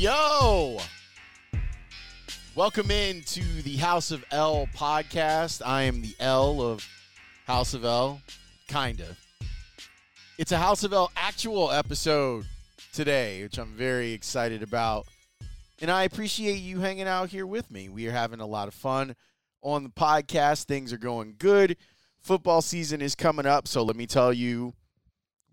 [0.00, 0.78] Yo!
[2.54, 5.60] Welcome in to the House of L podcast.
[5.62, 6.88] I am the L of
[7.46, 8.22] House of L,
[8.66, 9.18] kind of.
[10.38, 12.46] It's a House of L actual episode
[12.94, 15.06] today, which I'm very excited about.
[15.82, 17.90] And I appreciate you hanging out here with me.
[17.90, 19.14] We are having a lot of fun
[19.60, 20.64] on the podcast.
[20.64, 21.76] Things are going good.
[22.22, 23.68] Football season is coming up.
[23.68, 24.72] So let me tell you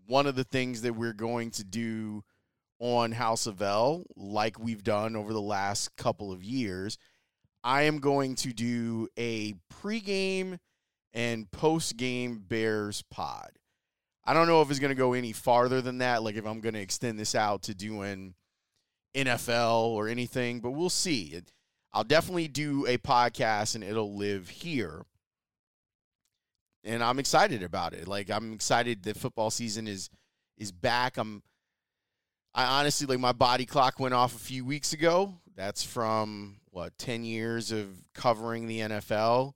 [0.05, 2.23] one of the things that we're going to do
[2.79, 6.97] on House of L, like we've done over the last couple of years,
[7.63, 10.59] I am going to do a pregame
[11.13, 13.49] and postgame Bears pod.
[14.23, 16.59] I don't know if it's going to go any farther than that, like if I'm
[16.59, 18.35] going to extend this out to doing
[19.15, 21.41] NFL or anything, but we'll see.
[21.93, 25.05] I'll definitely do a podcast and it'll live here.
[26.83, 28.07] And I'm excited about it.
[28.07, 30.09] Like I'm excited that football season is
[30.57, 31.17] is back.
[31.17, 31.41] I'm
[32.57, 35.35] I honestly like my body clock went off a few weeks ago.
[35.55, 39.53] That's from what 10 years of covering the NFL.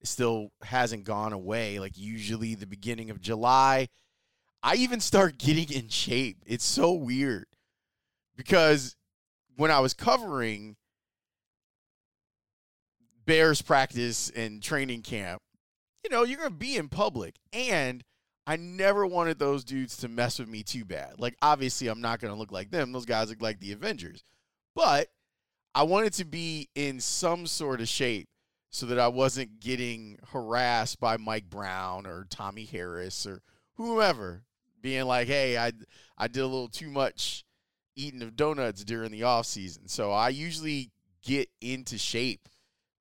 [0.00, 1.80] It still hasn't gone away.
[1.80, 3.88] Like usually the beginning of July,
[4.62, 6.44] I even start getting in shape.
[6.46, 7.46] It's so weird
[8.36, 8.94] because
[9.56, 10.76] when I was covering
[13.26, 15.42] Bears practice and training camp,
[16.04, 18.04] you know, you're going to be in public and
[18.46, 21.14] I never wanted those dudes to mess with me too bad.
[21.18, 22.92] Like, obviously, I'm not going to look like them.
[22.92, 24.22] Those guys look like the Avengers.
[24.74, 25.08] But
[25.74, 28.28] I wanted to be in some sort of shape
[28.70, 33.40] so that I wasn't getting harassed by Mike Brown or Tommie Harris or
[33.76, 34.42] whomever
[34.80, 35.72] being like, hey, I,
[36.18, 37.44] I did a little too much
[37.96, 39.88] eating of donuts during the off season.
[39.88, 40.90] So I usually
[41.22, 42.48] get into shape.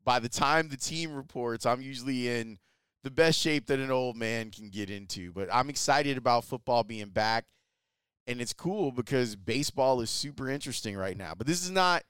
[0.06, 2.60] By the time the team reports, I'm usually in–
[3.04, 5.32] the best shape that an old man can get into.
[5.32, 7.46] But I'm excited about football being back.
[8.26, 11.34] And it's cool because baseball is super interesting right now.
[11.38, 12.04] But this is not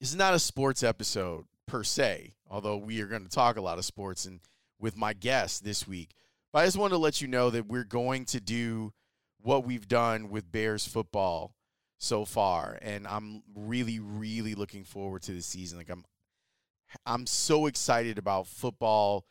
[0.00, 3.60] this is not a sports episode per se, although we are going to talk a
[3.60, 4.40] lot of sports and
[4.80, 6.14] with my guest this week.
[6.52, 8.92] But I just want to let you know that we're going to do
[9.42, 11.54] what we've done with Bears football
[11.98, 15.78] so far and I'm really really looking forward to the season.
[15.78, 16.04] Like I'm
[17.06, 19.24] I'm so excited about football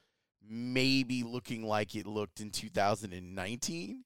[0.47, 4.03] maybe looking like it looked in 2019.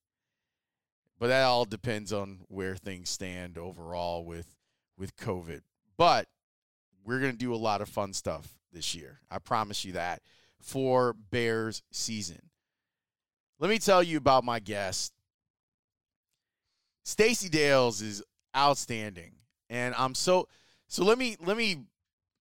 [1.17, 4.55] But that all depends on where things stand overall with
[4.97, 5.61] with COVID.
[5.97, 6.27] But
[7.05, 9.19] we're going to do a lot of fun stuff this year.
[9.31, 10.21] I promise you that
[10.61, 12.49] for Bears season.
[13.59, 15.13] Let me tell you about my guest.
[17.03, 18.23] Stacey Dales is
[18.55, 19.31] outstanding.
[19.69, 20.47] And I'm so
[20.87, 21.77] so let me let me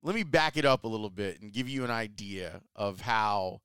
[0.02, 3.62] let me back it up a little bit and give you an idea of how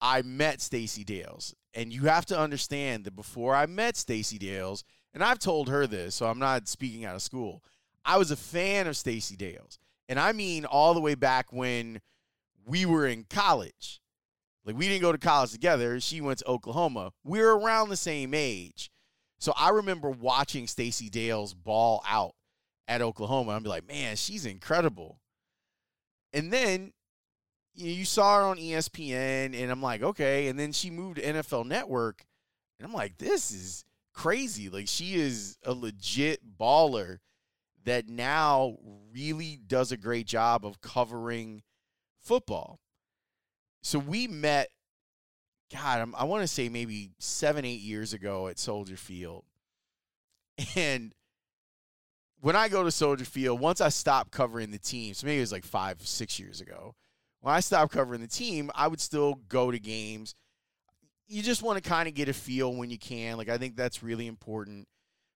[0.00, 1.54] I met Stacey Dales.
[1.74, 5.86] And you have to understand that before I met Stacey Dales, and I've told her
[5.86, 7.62] this, so I'm not speaking out of school.
[8.04, 9.78] I was a fan of Stacey Dales.
[10.08, 12.00] And I mean all the way back when
[12.64, 14.00] we were in college.
[14.64, 16.00] Like we didn't go to college together.
[16.00, 17.12] She went to Oklahoma.
[17.24, 18.90] We are around the same age.
[19.38, 22.34] So I remember watching Stacey Dales ball out
[22.86, 23.52] at Oklahoma.
[23.52, 25.20] I'd be like, man, she's incredible.
[26.32, 26.92] And then
[27.78, 30.48] you saw her on ESPN, and I'm like, okay.
[30.48, 32.24] And then she moved to NFL Network,
[32.78, 34.68] and I'm like, this is crazy.
[34.68, 37.18] Like, she is a legit baller
[37.84, 38.76] that now
[39.12, 41.62] really does a great job of covering
[42.20, 42.80] football.
[43.82, 44.68] So we met,
[45.72, 49.44] God, I'm, i want to say maybe seven, eight years ago at Soldier Field.
[50.74, 51.14] And
[52.40, 55.42] when I go to Soldier Field, once I stopped covering the team, so maybe it
[55.42, 56.96] was like five, six years ago
[57.48, 60.34] when I stopped covering the team, I would still go to games.
[61.28, 63.38] You just want to kind of get a feel when you can.
[63.38, 64.86] Like I think that's really important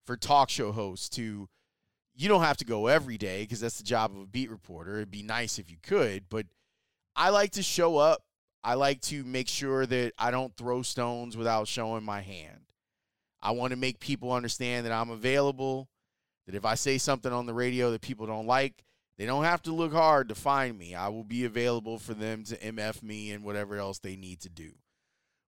[0.05, 1.49] for talk show hosts to
[2.15, 4.97] you don't have to go every day because that's the job of a beat reporter.
[4.97, 6.45] It'd be nice if you could, but
[7.17, 8.21] I like to show up.
[8.63, 12.67] I like to make sure that I don't throw stones without showing my hand.
[13.41, 15.89] I want to make people understand that I'm available,
[16.45, 18.85] that if I say something on the radio that people don't like,
[19.23, 20.97] they don't have to look hard to find me.
[20.97, 24.49] I will be available for them to MF me and whatever else they need to
[24.49, 24.73] do.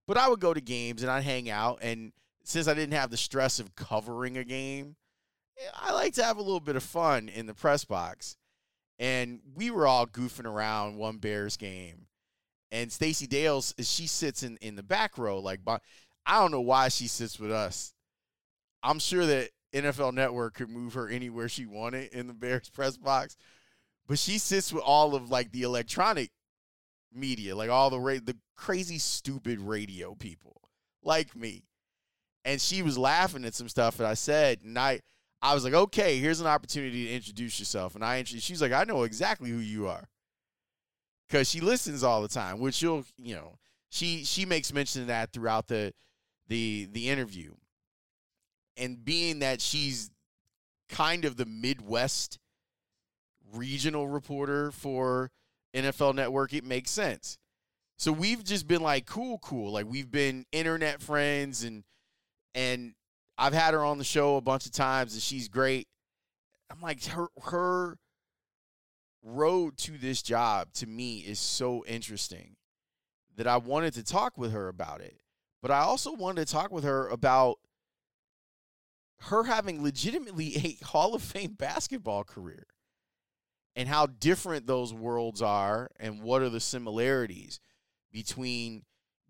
[0.06, 1.81] But I would go to games and I'd hang out.
[1.82, 2.12] And
[2.44, 4.94] since I didn't have the stress of covering a game,
[5.75, 8.37] I like to have a little bit of fun in the press box.
[9.00, 12.06] And we were all goofing around one Bears game.
[12.70, 15.41] And Stacey Dales, she sits in, in the back row.
[15.41, 15.59] Like,
[16.25, 17.93] I don't know why she sits with us.
[18.85, 22.97] I'm sure that NFL Network could move her anywhere she wanted in the Bears press
[22.97, 23.37] box,
[24.06, 26.31] but she sits with all of like the electronic
[27.12, 30.61] media, like all the ra- the crazy stupid radio people
[31.03, 31.65] like me.
[32.45, 35.01] And she was laughing at some stuff that I said, and I
[35.41, 37.95] I was like, okay, here's an opportunity to introduce yourself.
[37.95, 40.09] And I introduced she's like, I know exactly who you are,
[41.29, 42.61] because she listens all the time.
[42.61, 43.59] Which you'll you know
[43.91, 45.93] she she makes mention of that throughout the
[46.49, 47.55] the the interview
[48.77, 50.11] and being that she's
[50.89, 52.39] kind of the Midwest
[53.55, 55.31] regional reporter for
[55.75, 57.39] NFL Network, it makes sense.
[57.97, 59.73] So we've just been like cool, cool.
[59.73, 61.85] Like we've been internet friends and
[62.55, 62.95] and
[63.37, 65.89] I've had her on the show a bunch of times and she's great.
[66.71, 67.99] I'm like her her
[69.23, 72.56] road to this job to me is so interesting
[73.37, 75.21] that I wanted to talk with her about it.
[75.62, 77.59] But I also wanted to talk with her about
[79.21, 82.67] her having legitimately a Hall of Fame basketball career
[83.76, 87.61] and how different those worlds are and what are the similarities
[88.12, 88.85] between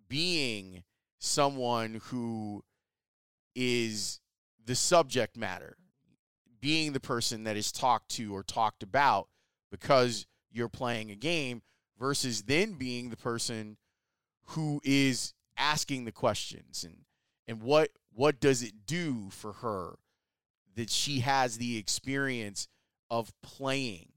[0.09, 0.85] being
[1.19, 2.63] someone who
[3.55, 4.21] is
[4.67, 5.77] the subject matter,
[6.61, 9.29] being the person that is talked to or talked about
[9.71, 11.63] because you're playing a game
[11.99, 13.77] versus then being the person
[14.49, 16.97] who is asking the questions and
[17.47, 19.99] and what what does it do for her
[20.77, 22.67] that she has the experience
[23.11, 24.09] of playing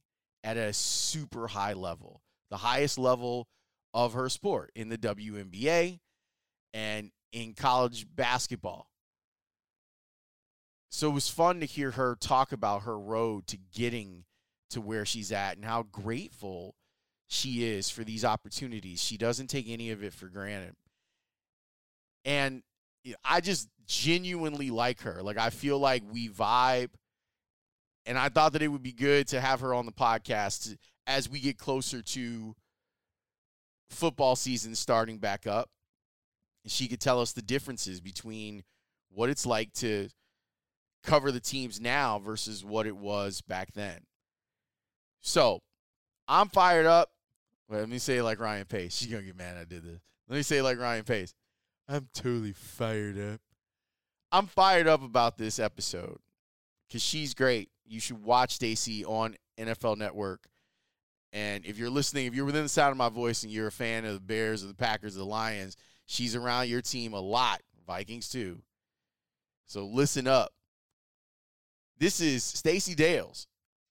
[0.43, 3.47] at a super high level, the highest level
[3.93, 5.99] of her sport in the WNBA
[6.73, 8.89] and in college basketball.
[10.89, 14.23] So it was fun to hear her talk about her road to getting
[14.69, 16.75] to where she's at and how grateful
[17.27, 19.01] she is for these opportunities.
[19.01, 20.75] She doesn't take any of it for granted.
[22.23, 22.63] And
[23.23, 25.21] I just genuinely like her.
[25.21, 26.89] Like I feel like we vibe,
[28.07, 30.75] and I thought that it would be good to have her on the podcast
[31.05, 32.55] as we get closer to
[33.89, 35.69] football season starting back up.
[36.65, 38.63] She could tell us the differences between
[39.09, 40.09] what it's like to
[41.03, 43.99] cover the teams now versus what it was back then.
[45.21, 45.61] So
[46.27, 47.11] I'm fired up.
[47.69, 48.95] let me say it like Ryan Pace.
[48.95, 49.99] She's gonna get mad I did this.
[50.29, 51.33] Let me say it like Ryan Pace.
[51.87, 53.41] I'm totally fired up.
[54.31, 56.19] I'm fired up about this episode
[56.87, 57.69] because she's great.
[57.87, 60.47] You should watch Stacey on NFL Network.
[61.33, 63.71] And if you're listening, if you're within the sound of my voice and you're a
[63.71, 65.75] fan of the Bears or the Packers or the Lions,
[66.05, 67.61] she's around your team a lot.
[67.85, 68.59] Vikings too.
[69.65, 70.51] So listen up.
[71.99, 73.47] This is Stacey Dales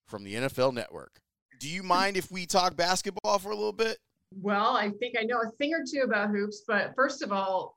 [0.07, 1.21] from the NFL Network.
[1.59, 3.99] Do you mind if we talk basketball for a little bit?
[4.41, 7.77] Well, I think I know a thing or two about hoops, but first of all,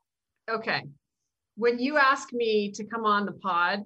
[0.50, 0.82] okay.
[1.56, 3.82] When you ask me to come on the pod,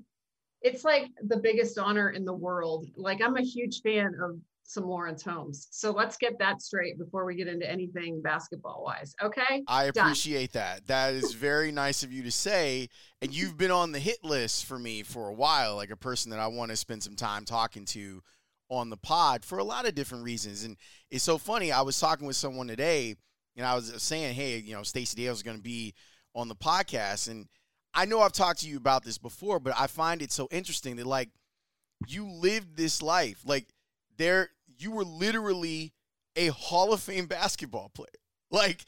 [0.65, 2.87] it's like the biggest honor in the world.
[2.97, 5.69] Like I'm a huge fan of some Laurence Holmes.
[5.71, 9.15] So let's get that straight before we get into anything basketball wise.
[9.23, 9.63] Okay.
[9.69, 10.63] I appreciate Done.
[10.63, 10.87] that.
[10.87, 12.89] That is very nice of you to say.
[13.21, 16.31] And you've been on the hit list for me for a while, like a person
[16.31, 18.23] that I want to spend some time talking to
[18.71, 20.65] on the pod for a lot of different reasons.
[20.65, 20.79] And
[21.11, 21.71] it's so funny.
[21.71, 23.17] I was talking with someone today
[23.55, 25.93] and I was saying, hey, you know, Stacey Dale is going to be
[26.35, 27.29] on the podcast.
[27.29, 27.47] And
[27.95, 30.97] I know I've talked to you about this before, but I find it so interesting
[30.97, 31.31] that like
[32.07, 33.41] you lived this life.
[33.45, 33.69] Like
[34.17, 35.93] there you were literally
[36.37, 38.09] a Hall of Fame basketball player.
[38.51, 38.85] Like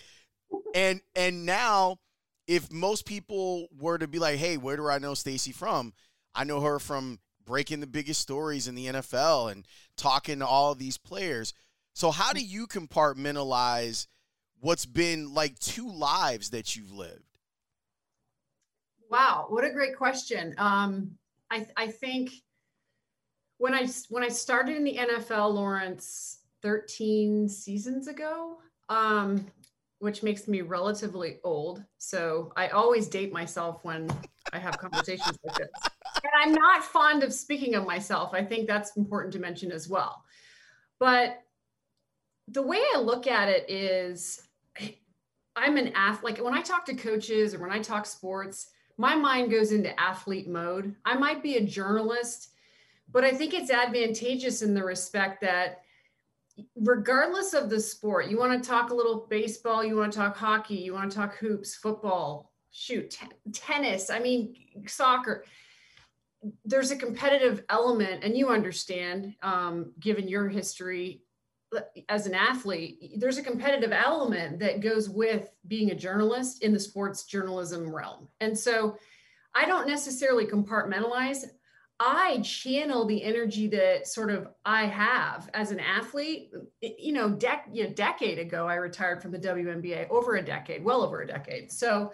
[0.74, 1.98] and and now
[2.46, 5.92] if most people were to be like, "Hey, where do I know Stacey from?"
[6.34, 10.74] I know her from breaking the biggest stories in the NFL and talking to all
[10.74, 11.54] these players.
[11.94, 14.06] So how do you compartmentalize
[14.60, 17.35] what's been like two lives that you've lived?
[19.10, 20.54] Wow, what a great question.
[20.58, 21.12] Um,
[21.50, 22.30] I, I think
[23.58, 28.58] when I when I started in the NFL, Laurence, 13 seasons ago,
[28.88, 29.46] um,
[29.98, 31.82] which makes me relatively old.
[31.98, 34.10] So I always date myself when
[34.52, 35.68] I have conversations like this.
[36.22, 38.30] And I'm not fond of speaking of myself.
[38.34, 40.22] I think that's important to mention as well.
[40.98, 41.38] But
[42.48, 44.40] the way I look at it is
[45.56, 46.36] I'm an athlete.
[46.36, 49.98] Like when I talk to coaches or when I talk sports, my mind goes into
[50.00, 50.94] athlete mode.
[51.04, 52.50] I might be a journalist,
[53.12, 55.82] but I think it's advantageous in the respect that
[56.74, 60.36] regardless of the sport, you want to talk a little baseball, you want to talk
[60.36, 64.54] hockey, you want to talk hoops, football, shoot, t- tennis, I mean,
[64.86, 65.44] soccer.
[66.64, 71.22] There's a competitive element, and you understand, um, given your history
[72.08, 76.80] as an athlete, there's a competitive element that goes with being a journalist in the
[76.80, 78.28] sports journalism realm.
[78.40, 78.96] And so
[79.54, 81.44] I don't necessarily compartmentalize.
[81.98, 86.52] I channel the energy that sort of I have as an athlete.
[86.82, 91.02] You know, dec- a decade ago, I retired from the WNBA, over a decade, well
[91.02, 91.72] over a decade.
[91.72, 92.12] So,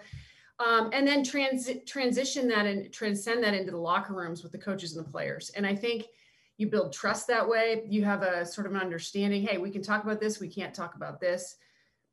[0.59, 4.57] um, and then trans- transition that and transcend that into the locker rooms with the
[4.57, 5.49] coaches and the players.
[5.49, 6.05] And I think
[6.57, 7.83] you build trust that way.
[7.87, 9.43] You have a sort of an understanding.
[9.43, 10.39] Hey, we can talk about this.
[10.39, 11.57] We can't talk about this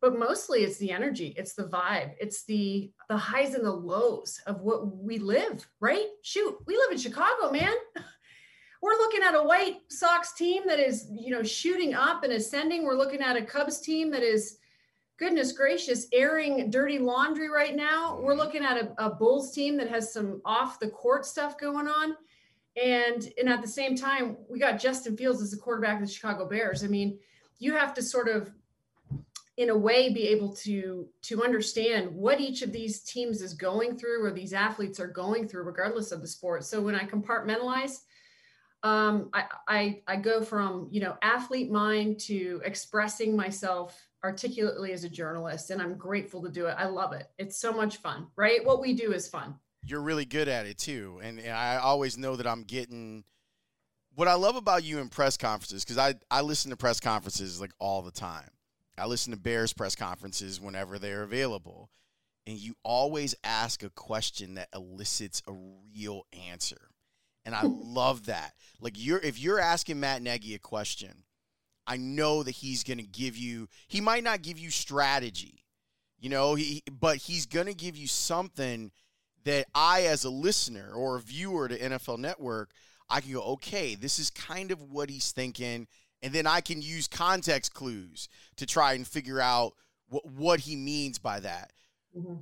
[0.00, 4.40] but mostly it's the energy it's the vibe it's the the highs and the lows
[4.47, 7.73] of what we live right shoot we live in chicago man
[8.82, 12.85] we're looking at a white sox team that is you know shooting up and ascending
[12.85, 14.59] we're looking at a cubs team that is
[15.18, 18.40] goodness gracious airing dirty laundry right now we're mm-hmm.
[18.40, 22.16] looking at a, a bulls team that has some off the court stuff going on
[22.82, 26.12] and and at the same time we got justin fields as the quarterback of the
[26.12, 26.84] chicago bears.
[26.84, 27.18] I mean
[27.58, 28.50] you have to sort of
[29.56, 33.99] in a way be able to to understand what each of these teams is going
[33.99, 36.64] through or these athletes are going through regardless of the sport.
[36.64, 37.99] So when i compartmentalize
[38.82, 45.04] um, I, I i go from you know athlete mind to expressing myself articulately as
[45.04, 46.76] a journalist and i'm grateful to do it.
[46.78, 47.30] I love it.
[47.38, 48.64] It's so much fun right?
[48.64, 52.18] What we do is fun you're really good at it too and, and i always
[52.18, 53.25] know that i'm getting
[54.14, 57.60] what i love about you in press conferences because i i listen to press conferences
[57.60, 58.50] like all the time
[59.00, 61.90] I listen to Bears press conferences whenever they're available,
[62.46, 66.90] and you always ask a question that elicits a real answer.
[67.44, 68.52] And I love that.
[68.80, 71.25] Like you're if you're asking Matt Nagy a question,
[71.87, 75.64] I know that he's going to give you he might not give you strategy.
[76.18, 78.92] You know, he but he's going to give you something
[79.44, 82.70] that I as a listener or a viewer to NFL Network,
[83.09, 85.87] I can go, "Okay, this is kind of what he's thinking."
[86.23, 89.75] and then I can use context clues to try and figure out
[90.09, 91.73] what what he means by that.
[92.16, 92.35] Mm-hmm.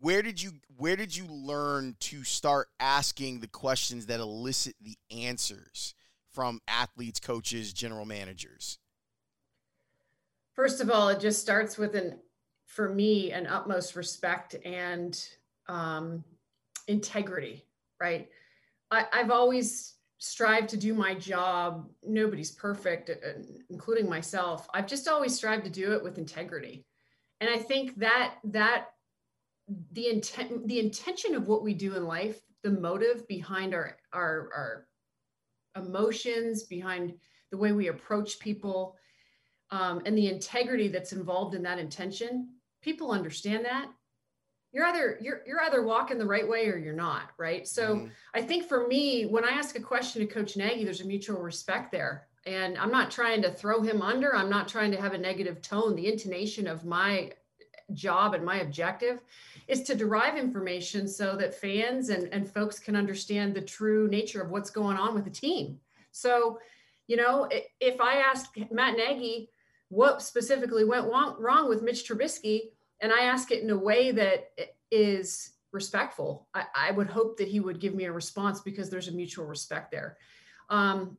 [0.00, 4.96] Where did you where did you learn to start asking the questions that elicit the
[5.10, 5.94] answers
[6.32, 8.78] from athletes, coaches, general managers?
[10.54, 12.18] First of all, it just starts with an
[12.66, 15.22] for me an utmost respect and
[15.68, 16.24] um,
[16.90, 17.64] integrity.
[18.00, 18.28] Right,
[18.90, 21.88] I, I've always strived to do my job.
[22.02, 23.14] Nobody's perfect, uh,
[23.70, 24.68] including myself.
[24.74, 26.84] I've just always strived to do it with integrity.
[27.40, 28.86] And I think that that
[29.92, 34.50] the intent the intention of what we do in life, the motive behind our our
[34.54, 34.86] our
[35.84, 37.14] emotions, behind
[37.50, 38.96] the way we approach people,
[39.70, 42.48] um, and the integrity that's involved in that intention,
[42.82, 43.88] people understand that
[44.72, 47.66] you're either you're you're either walking the right way or you're not right?
[47.66, 48.06] So mm-hmm.
[48.34, 51.40] i think for me when i ask a question to coach nagy there's a mutual
[51.40, 52.26] respect there.
[52.46, 54.34] And i'm not trying to throw him under.
[54.34, 55.94] I'm not trying to have a negative tone.
[55.94, 57.32] The intonation of my
[57.92, 59.20] job and my objective
[59.66, 64.40] is to derive information so that fans and, and folks can understand the true nature
[64.40, 65.80] of what's going on with the team.
[66.12, 66.58] So
[67.10, 67.48] you know
[67.80, 69.50] if i ask matt nagy
[69.88, 74.50] what specifically went wrong with mitch trubisky and I ask it in a way that
[74.90, 76.48] is respectful.
[76.54, 79.46] I, I, would hope that he would give me a response because there's a mutual
[79.46, 80.16] respect there.
[80.68, 81.16] Um,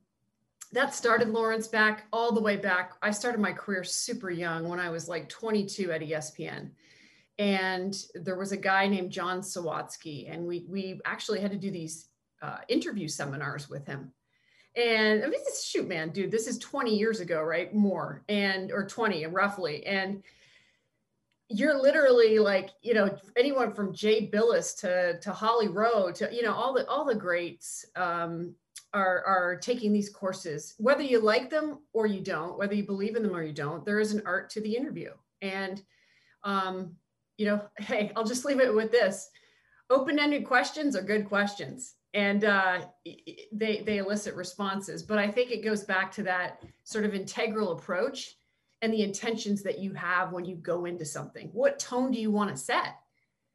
[0.74, 2.94] that started Laurence back all the way back.
[3.02, 6.72] I started my career super young when I was like 22 at ESPN.
[7.38, 11.72] And there was a guy named John Sawatsky, and we we actually had to do
[11.72, 12.08] these
[12.42, 14.12] uh, interview seminars with him.
[14.76, 17.74] And I mean, this shoot, man, dude, this is 20 years ago, right?
[17.74, 19.86] More and or 20 roughly.
[19.86, 20.24] And
[21.54, 26.44] you're literally like you know anyone from Jay Bilas to to Holly Rowe to you
[26.44, 28.56] know all the all the greats um,
[28.94, 30.76] are are taking these courses.
[30.78, 33.86] Whether you like them or you don't whether you believe in them or you don't
[33.86, 35.12] there is an art to the interview.
[35.42, 35.82] And
[36.44, 36.96] um,
[37.38, 39.30] you know hey I'll just leave it with this.
[39.90, 41.96] Open-ended questions are good questions.
[42.14, 42.82] And uh,
[43.52, 45.02] they they elicit responses.
[45.04, 48.36] But I think it goes back to that sort of integral approach
[48.82, 51.50] and the intentions that you have when you go into something.
[51.54, 52.96] What tone do you want to set?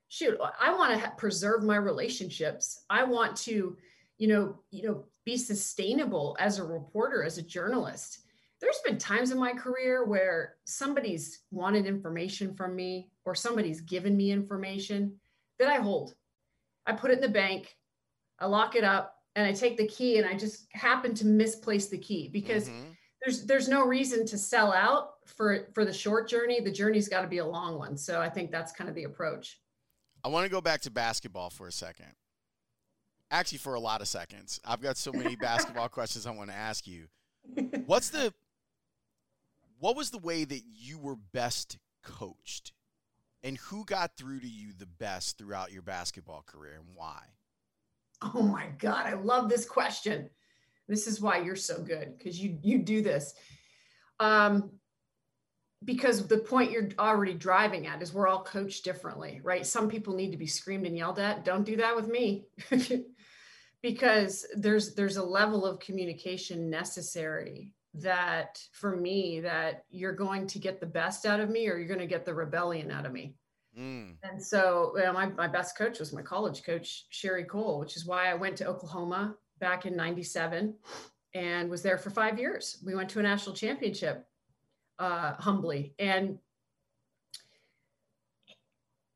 [0.08, 2.84] Shoot, I want to ha- preserve my relationships.
[2.88, 3.76] I want to,
[4.18, 8.20] you know, you know, be sustainable as a reporter, as a journalist.
[8.60, 14.16] There's been times in my career where somebody's wanted information from me or somebody's given
[14.16, 15.16] me information
[15.58, 16.14] that I hold.
[16.86, 17.76] I put it in the bank,
[18.38, 21.88] I lock it up, and I take the key and I just happen to misplace
[21.88, 22.90] the key because mm-hmm.
[23.22, 26.60] there's there's no reason to sell out for for the short journey.
[26.60, 27.96] The journey's got to be a long one.
[27.96, 29.60] So I think that's kind of the approach.
[30.24, 32.12] I want to go back to basketball for a second.
[33.30, 34.60] Actually, for a lot of seconds.
[34.64, 37.06] I've got so many basketball questions I want to ask you.
[37.86, 38.32] What's the
[39.78, 42.72] what was the way that you were best coached?
[43.42, 47.20] And who got through to you the best throughout your basketball career and why?
[48.22, 50.30] Oh my God, I love this question.
[50.88, 53.34] This is why you're so good because you you do this.
[54.18, 54.70] Um,
[55.86, 59.64] because the point you're already driving at is we're all coached differently, right?
[59.64, 61.44] Some people need to be screamed and yelled at.
[61.44, 62.44] Don't do that with me.
[63.82, 70.58] because there's there's a level of communication necessary that for me that you're going to
[70.58, 73.12] get the best out of me or you're going to get the rebellion out of
[73.12, 73.34] me
[73.78, 74.14] Mm.
[74.22, 77.96] And so you know, my, my best coach was my college coach, Sherri Coale, which
[77.96, 80.74] is why I went to Oklahoma back in 97
[81.34, 82.78] and was there for five years.
[82.84, 84.26] We went to a national championship
[84.98, 85.94] uh, humbly.
[85.98, 86.38] And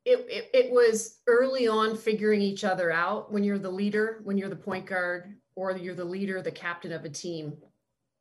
[0.05, 4.39] it, it, it was early on figuring each other out when you're the leader, when
[4.39, 7.57] you're the point guard, or you're the leader, the captain of a team.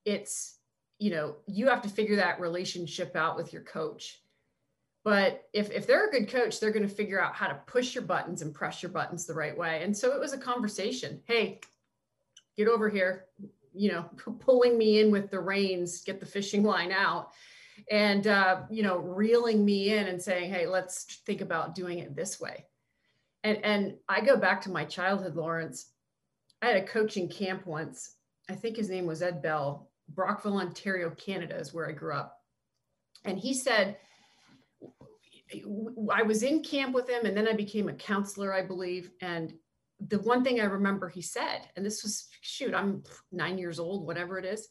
[0.05, 0.57] It's,
[0.99, 4.21] you know, you have to figure that relationship out with your coach
[5.03, 7.95] but if, if they're a good coach they're going to figure out how to push
[7.95, 11.19] your buttons and press your buttons the right way and so it was a conversation
[11.25, 11.59] hey
[12.57, 13.25] get over here
[13.79, 14.09] you know
[14.39, 17.29] pulling me in with the reins get the fishing line out.
[17.89, 22.15] And uh, you know reeling me in and saying hey let's think about doing it
[22.15, 22.65] this way.
[23.43, 25.91] And and i go back to my childhood laurence.
[26.61, 28.15] I had a coaching camp once.
[28.49, 32.35] I think his name was ed bell brockville ontario canada is where i grew up.
[33.23, 33.97] And he said
[36.11, 39.11] I was in camp with him and then I became a counselor, I believe.
[39.21, 39.53] And
[40.07, 44.05] the one thing I remember he said, and this was shoot, I'm nine years old,
[44.05, 44.69] whatever it is.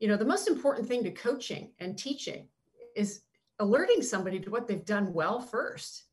[0.00, 2.48] You know, the most important thing to coaching and teaching
[2.96, 3.22] is
[3.60, 6.04] alerting somebody to what they've done well first.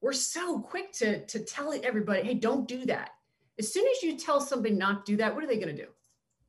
[0.00, 3.10] We're so quick to, to tell everybody, hey, don't do that.
[3.58, 5.82] As soon as you tell somebody not to do that, what are they going to
[5.82, 5.88] do?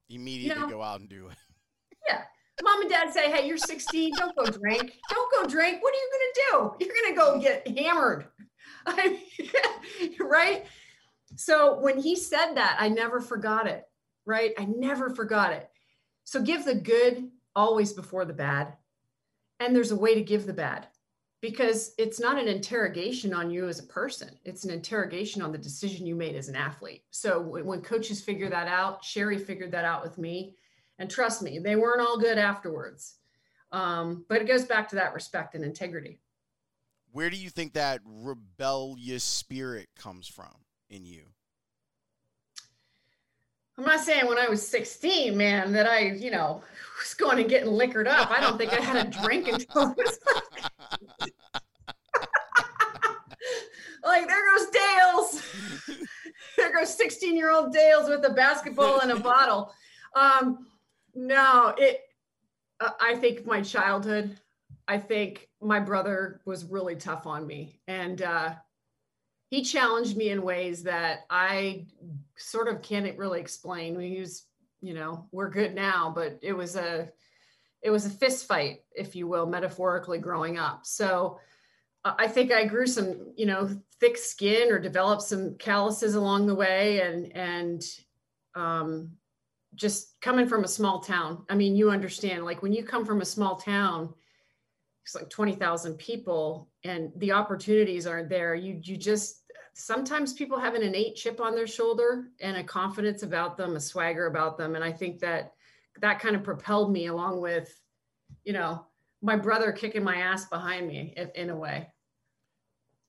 [0.10, 0.70] Immediately you know?
[0.70, 1.38] go out and do it.
[2.08, 2.22] Yeah
[2.64, 4.94] mom and dad say, hey, you're 16, don't go drink.
[5.10, 5.82] Don't go drink.
[5.82, 6.86] What are you going to do?
[6.86, 8.28] You're going to go get hammered.
[10.20, 10.66] right?
[11.36, 13.86] So when he said that, I never forgot it.
[14.26, 14.54] Right?
[14.58, 15.70] I never forgot it.
[16.26, 18.74] So give the good always before the bad.
[19.60, 20.88] And there's a way to give the bad
[21.42, 24.38] because it's not an interrogation on you as a person.
[24.44, 27.04] It's an interrogation on the decision you made as an athlete.
[27.12, 30.56] So when coaches figure that out, sherri figured that out with me
[31.00, 33.16] and trust me, they weren't all good afterwards.
[33.72, 36.20] Um, but it goes back to that respect and integrity.
[37.12, 40.54] Where do you think that rebellious spirit comes from
[40.90, 41.24] in you?
[43.78, 46.64] I'm not saying when I was 16, man, that I, you know,
[47.00, 48.32] was going and getting liquored up.
[48.32, 50.64] I don't think I had a drink until I was like,
[54.04, 55.44] like there goes Dales.
[56.58, 59.72] there goes 16 year old Dales with a basketball and a bottle.
[60.16, 60.68] Um,
[61.14, 62.02] no, it.
[62.80, 64.40] Uh, I think my childhood.
[64.88, 68.54] I think my brother was really tough on me, and uh,
[69.50, 71.86] he challenged me in ways that I
[72.38, 74.00] sort of can't really explain.
[74.00, 74.46] He was,
[74.82, 77.10] you know, we're good now, but it was a,
[77.82, 80.86] it was a fist fight, if you will, metaphorically growing up.
[80.86, 81.40] So.
[82.06, 83.68] Uh, I think I grew some, you know,
[84.00, 87.84] thick skin or developed some calluses along the way, and and
[88.54, 89.12] um,
[89.74, 91.44] just coming from a small town.
[91.50, 94.14] I mean, you understand, like when you come from a small town,
[95.08, 98.56] it's like 20,000 people and the opportunities aren't there.
[98.56, 99.44] You, you just,
[99.74, 103.80] sometimes people have an innate chip on their shoulder and a confidence about them, a
[103.80, 104.76] swagger about them.
[104.76, 105.54] And I think that
[106.02, 107.80] that kind of propelled me along with,
[108.44, 108.86] you know,
[109.22, 111.88] my brother kicking my ass behind me in, in a way.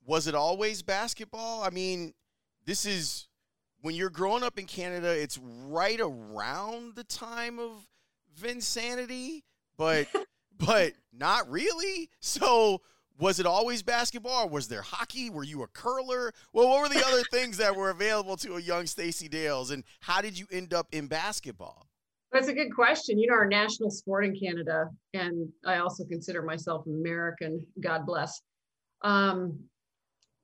[0.07, 1.65] Was it always basketball?
[1.65, 2.15] I mean,
[2.65, 3.27] this is
[3.81, 7.89] when you're growing up in Canada, it's right around the time of
[8.41, 9.43] Vinsanity,
[9.77, 10.07] but
[10.59, 12.11] but not really.
[12.21, 12.83] So
[13.19, 15.31] was it always basketball was there hockey?
[15.31, 16.33] Were you a curler?
[16.53, 19.71] Well, what were the other things that were available to a young Stacey Dales?
[19.71, 21.87] And how did you end up in basketball?
[22.31, 23.19] That's a good question.
[23.19, 28.43] You know, our national sport in Canada, and I also consider myself American, God bless.
[29.01, 29.61] Um,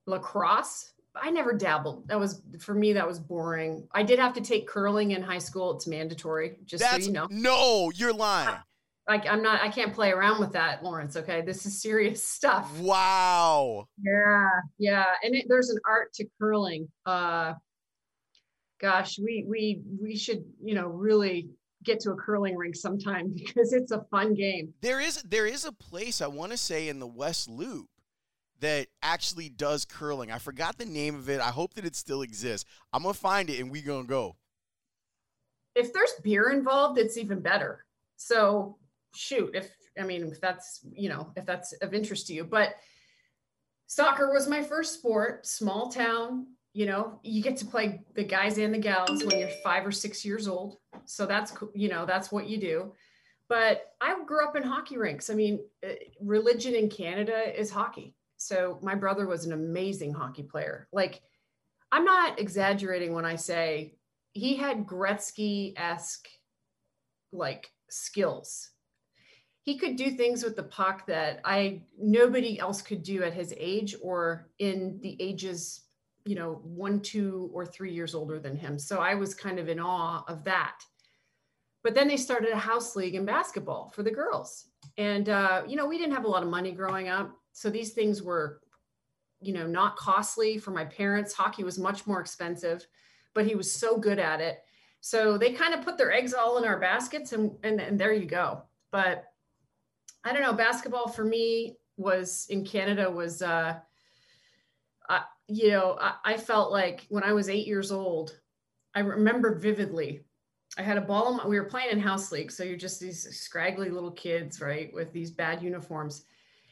[0.07, 2.09] lacrosse I never dabbled.
[2.09, 2.93] That was for me.
[2.93, 3.87] That was boring.
[3.93, 5.77] I did have to take curling in high school.
[5.77, 7.29] It's mandatory, just That's, so you know.
[7.31, 8.57] No, you're lying.
[9.07, 9.61] Like I'm not.
[9.61, 11.17] I can't play around with that, Laurence.
[11.17, 12.71] Okay, this is serious stuff.
[12.79, 13.87] Wow.
[14.03, 15.05] Yeah, yeah.
[15.23, 16.89] And it, there's an art to curling.
[17.05, 17.55] Uh,
[18.81, 21.49] gosh, we we we should you know really
[21.85, 24.73] get to a curling rink sometime because it's a fun game.
[24.81, 27.89] There is there is a place I want to say in the West Loop
[28.61, 30.33] that actually does curling.
[30.33, 31.41] I forgot the name of it.
[31.41, 32.69] I hope that it still exists.
[32.93, 34.37] I'm gonna find it and we gonna go.
[35.75, 37.85] If there's beer involved, it's even better.
[38.17, 38.79] So
[39.15, 42.75] shoot, if I mean if that's you know if that's of interest to you, but
[43.87, 45.47] soccer was my first sport.
[45.47, 49.49] Small town, you know, you get to play the guys and the gals when you're
[49.63, 50.79] five or six years old.
[51.05, 52.93] So that's you know that's what you do.
[53.49, 55.29] But I grew up in hockey rinks.
[55.29, 60.43] I mean, eh, religion in Canada is hockey so my brother was an amazing hockey
[60.43, 60.87] player.
[60.93, 61.23] Like,
[61.91, 63.95] I'm not exaggerating when I say
[64.33, 66.29] he had Gretzky esque
[67.33, 68.71] like skills.
[69.65, 73.53] He could do things with the puck that I nobody else could do at his
[73.57, 75.83] age or in the ages,
[76.25, 78.79] you know, one, two, or three years older than him.
[78.79, 80.81] So I was kind of in awe of that.
[81.83, 84.67] But then they started a house league in basketball for the girls.
[84.97, 87.93] And, uh, you know, we didn't have a lot of money growing up so these
[87.93, 88.61] things were
[89.41, 92.87] you know not costly for my parents hockey was much more expensive
[93.33, 94.59] but he was so good at it
[95.01, 98.13] so they kind of put their eggs all in our baskets and and, and there
[98.13, 99.25] you go but
[100.25, 103.79] i don't know basketball for me was in canada was uh
[105.47, 108.39] you know I, I felt like when i was eight years old
[108.95, 110.25] i remember vividly
[110.77, 111.31] I had a ball.
[111.31, 114.61] In my, we were playing in house league, so you're just these scraggly little kids,
[114.61, 116.25] right, with these bad uniforms.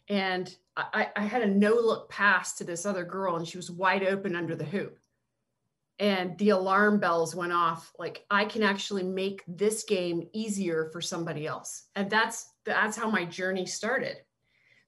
[0.08, 3.70] And I, I had a no look pass to this other girl, and she was
[3.70, 4.98] wide open under the hoop.
[6.02, 7.92] And the alarm bells went off.
[7.96, 13.08] Like I can actually make this game easier for somebody else, and that's that's how
[13.08, 14.16] my journey started.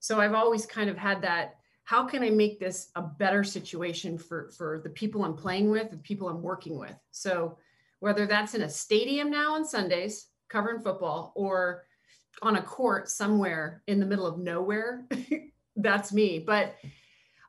[0.01, 1.55] So I've always kind of had that.
[1.85, 5.89] How can I make this a better situation for for the people I'm playing with,
[5.89, 6.97] the people I'm working with?
[7.11, 7.59] So
[8.01, 11.85] whether that's in a stadium now on Sundays covering football or
[12.41, 15.07] on a court somewhere in the middle of nowhere,
[15.77, 16.39] that's me.
[16.39, 16.75] But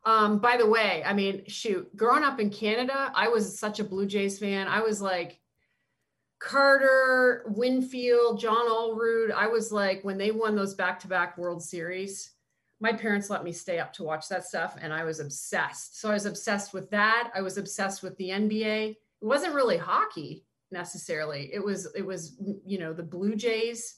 [0.07, 3.85] um, by the way, I mean, shoot, growing up in Canada, I was such a
[3.85, 4.69] Blue Jays fan.
[4.69, 5.41] I was like
[6.39, 9.33] Carter, Winfield, John Olerud.
[9.33, 12.31] I was like, when they won those back to back World Series,
[12.79, 16.01] my parents let me stay up to watch that stuff and I was obsessed.
[16.01, 17.33] So I was obsessed with that.
[17.35, 18.91] I was obsessed with the NBA.
[18.91, 21.51] It wasn't really hockey necessarily.
[21.53, 23.97] It was, it was, you know, the Blue Jays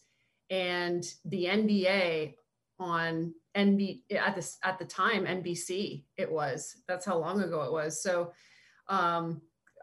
[0.49, 2.35] and the NBA
[2.79, 6.77] on NB at this at the time NBC it was.
[6.87, 8.03] That's how long ago it was.
[8.03, 8.33] So
[8.89, 9.43] um,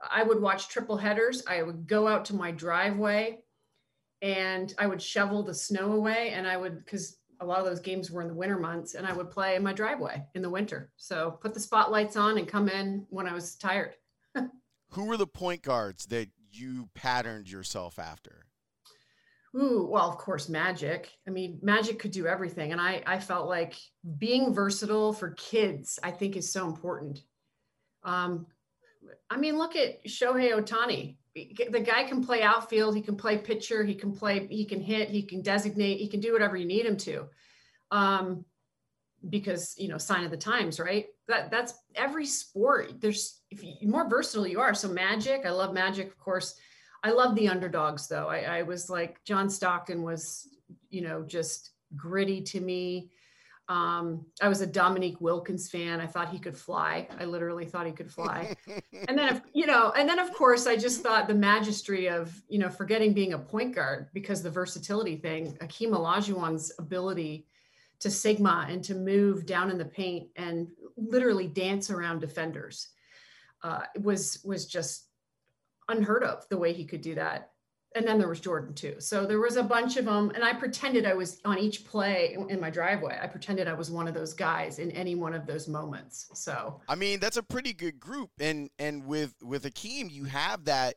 [0.09, 1.43] I would watch triple headers.
[1.47, 3.39] I would go out to my driveway
[4.21, 7.81] and I would shovel the snow away and I would because a lot of those
[7.81, 10.49] games were in the winter months and I would play in my driveway in the
[10.49, 10.91] winter.
[10.95, 13.95] So put the spotlights on and come in when I was tired.
[14.91, 18.44] Who were the point guards that you patterned yourself after
[19.55, 21.11] Ooh, well, of course, magic.
[21.25, 22.73] I mean, magic could do everything.
[22.73, 23.75] And I, I felt like
[24.17, 27.21] being versatile for kids, I think is so important.
[28.03, 28.47] Um,
[29.29, 31.15] I mean, look at Shohei Ohtani.
[31.35, 35.09] The guy can play outfield, he can play pitcher, he can play, he can hit,
[35.09, 37.27] he can designate, he can do whatever you need him to.
[37.91, 38.45] Um,
[39.27, 41.07] because you know, sign of the times, right?
[41.27, 43.01] That that's every sport.
[43.01, 44.73] There's if you more versatile you are.
[44.73, 46.55] So magic, I love magic, of course
[47.05, 48.27] I love the underdogs though.
[48.27, 50.49] I, I was like John Stockton was,
[50.89, 53.11] you know, just gritty to me.
[53.69, 56.01] Um, I was a Dominique Wilkins fan.
[56.01, 57.07] I thought he could fly.
[57.19, 58.55] I literally thought he could fly.
[59.07, 62.57] and then, you know, and then of course, I just thought the magistry of, you
[62.57, 67.45] know, forgetting being a point guard because the versatility thing, Akeem Olajuwon's ability
[67.99, 72.87] to sigma and to move down in the paint and literally dance around defenders
[73.63, 75.05] uh, was was just
[75.89, 77.51] unheard of the way he could do that.
[77.95, 78.95] And then there was Jordan too.
[78.99, 80.29] So there was a bunch of them.
[80.35, 83.17] And I pretended I was on each play in my driveway.
[83.21, 86.27] I pretended I was one of those guys in any one of those moments.
[86.33, 88.31] So I mean, that's a pretty good group.
[88.39, 90.95] And and with with Akeem, you have that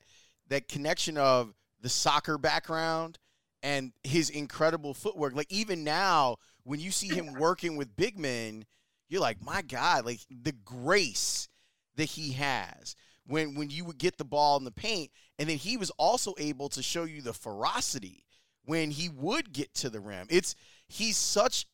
[0.49, 3.19] that connection of the soccer background
[3.63, 5.37] and his incredible footwork.
[5.37, 8.65] Like even now, when you see him working with big men,
[9.09, 11.49] you're like, my God, like the grace
[11.97, 12.95] that he has
[13.29, 16.35] when when you would get the ball in the paint, and then he was also
[16.39, 18.25] able to show you the ferocity
[18.65, 20.27] when he would get to the rim.
[20.31, 20.57] It's
[20.89, 21.67] he's such.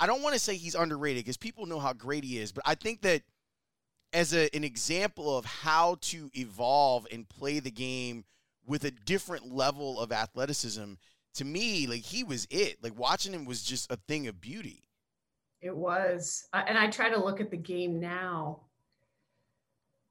[0.00, 2.64] I don't want to say he's underrated because people know how great he is, but
[2.66, 3.22] I think that
[4.12, 8.24] as a, an example of how to evolve and play the game
[8.66, 10.94] with a different level of athleticism,
[11.34, 12.82] to me, like he was it.
[12.82, 14.84] Like watching him was just a thing of beauty.
[15.60, 18.60] It was, and I try to look at the game now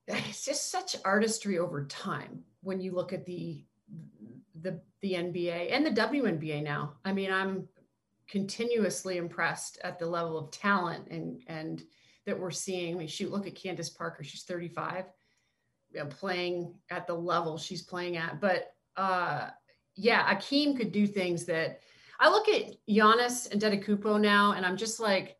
[0.07, 3.63] it's just such artistry over time when you look at the
[4.61, 6.93] the the NBA and the WNBA now.
[7.05, 7.67] I mean, I'm
[8.27, 11.83] continuously impressed at the level of talent and and
[12.25, 12.95] that we're seeing.
[12.95, 14.23] I mean, shoot, look at Candace Parker.
[14.23, 15.05] She's 35,
[15.91, 18.41] you know, playing at the level she's playing at.
[18.41, 19.49] But uh,
[19.95, 21.79] yeah, Akeem could do things that
[22.19, 25.37] I look at Giannis and Antetokounmpo now, and I'm just like,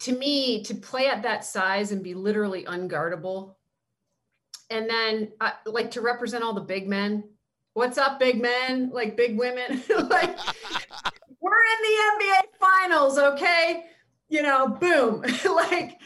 [0.00, 3.54] to me, to play at that size and be literally unguardable,
[4.70, 7.24] and then uh, like to represent all the big men.
[7.74, 8.90] What's up, big men?
[8.92, 10.38] Like big women, like
[11.40, 13.86] we're in the NBA finals, okay?
[14.28, 15.22] You know, boom.
[15.44, 15.98] like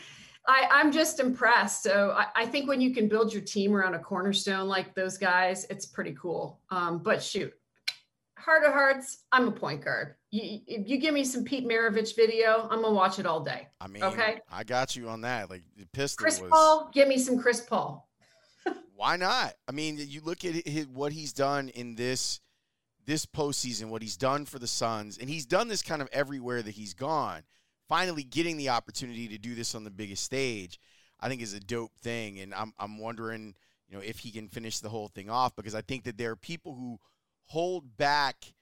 [0.47, 1.83] I, I'm just impressed.
[1.83, 5.17] So I, I, think when you can build your team around a cornerstone like those
[5.17, 6.61] guys, it's pretty cool.
[6.71, 7.53] Um, but shoot,
[8.43, 10.17] heart of hearts, I'm a point guard.
[10.31, 13.69] You, if you give me some Pete Maravich video, I'm gonna watch it all day.
[13.81, 15.49] I mean, okay, I got you on that.
[15.49, 16.51] Like the pistol Chris was...
[16.51, 18.09] Paul, give me some Chris Paul.
[18.97, 19.55] why not?
[19.69, 22.41] I mean, you look at his, what he's done in this
[23.05, 26.63] this postseason, what he's done for the Suns, and he's done this kind of everywhere
[26.63, 27.43] that he's gone.
[27.89, 30.79] Finally, getting the opportunity to do this on the biggest stage,
[31.21, 32.41] I think is a dope thing.
[32.41, 33.55] And I'm I'm wondering,
[33.89, 36.31] you know, if he can finish the whole thing off because I think that there
[36.31, 36.99] are people who
[37.47, 38.55] hold back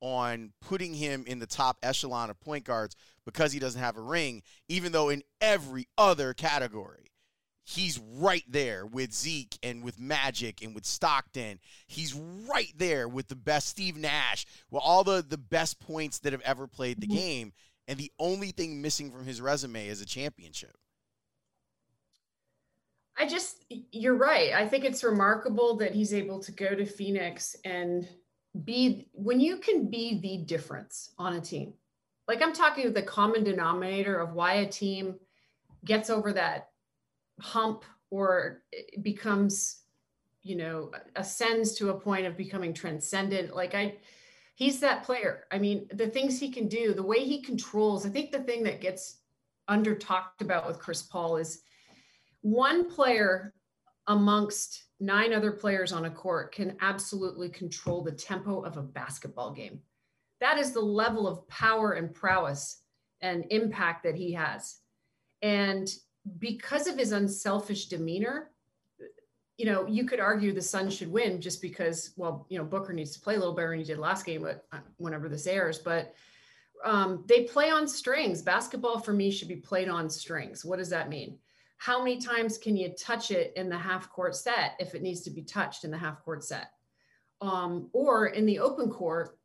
[0.00, 4.00] on putting him in the top echelon of point guards because he doesn't have a
[4.00, 7.08] ring, even though in every other category
[7.68, 11.58] he's right there with Zeke and with Magic and with Stockton.
[11.86, 16.32] He's right there with the best Steve Nash, with all the, the best points that
[16.32, 17.16] have ever played the mm-hmm.
[17.16, 17.52] game.
[17.86, 20.76] And the only thing missing from his resume is a championship.
[23.18, 24.52] I just, you're right.
[24.52, 28.08] I think it's remarkable that he's able to go to Phoenix and
[28.64, 31.74] be, when you can be the difference on a team.
[32.26, 35.16] Like I'm talking the common denominator of why a team
[35.84, 36.68] gets over that
[37.40, 38.62] hump or
[39.02, 39.82] becomes
[40.42, 43.94] you know ascends to a point of becoming transcendent like i
[44.54, 48.08] he's that player i mean the things he can do the way he controls i
[48.08, 49.18] think the thing that gets
[49.68, 51.62] under talked about with chris paul is
[52.40, 53.52] one player
[54.06, 59.52] amongst nine other players on a court can absolutely control the tempo of a basketball
[59.52, 59.80] game
[60.40, 62.82] that is the level of power and prowess
[63.20, 64.78] and impact that he has
[65.42, 65.88] and
[66.38, 68.50] because of his unselfish demeanor,
[69.56, 72.92] you know, you could argue the Suns should win just because, well, you know, Booker
[72.92, 75.46] needs to play a little better than he did last game, but uh, whenever this
[75.46, 76.14] airs, but
[76.84, 78.40] um, they play on strings.
[78.40, 80.64] Basketball for me should be played on strings.
[80.64, 81.38] What does that mean?
[81.78, 85.22] How many times can you touch it in the half court set if it needs
[85.22, 86.72] to be touched in the half court set?
[87.40, 89.38] Um, or in the open court,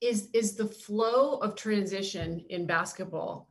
[0.00, 3.50] is is the flow of transition in basketball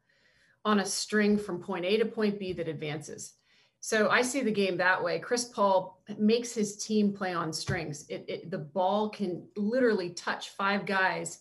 [0.64, 3.34] on a string from point A to point B that advances.
[3.80, 5.20] So I see the game that way.
[5.20, 8.06] Chris Paul makes his team play on strings.
[8.10, 11.40] It, it the ball can literally touch five guys,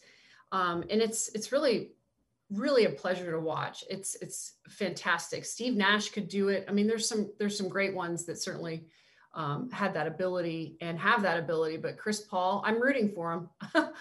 [0.52, 1.92] um, and it's it's really
[2.50, 3.85] really a pleasure to watch.
[3.90, 5.44] It's it's fantastic.
[5.44, 6.64] Steve Nash could do it.
[6.68, 8.87] I mean, there's some there's some great ones that certainly
[9.37, 11.76] um, had that ability and have that ability.
[11.76, 13.50] But Chris Paul, I'm rooting for him.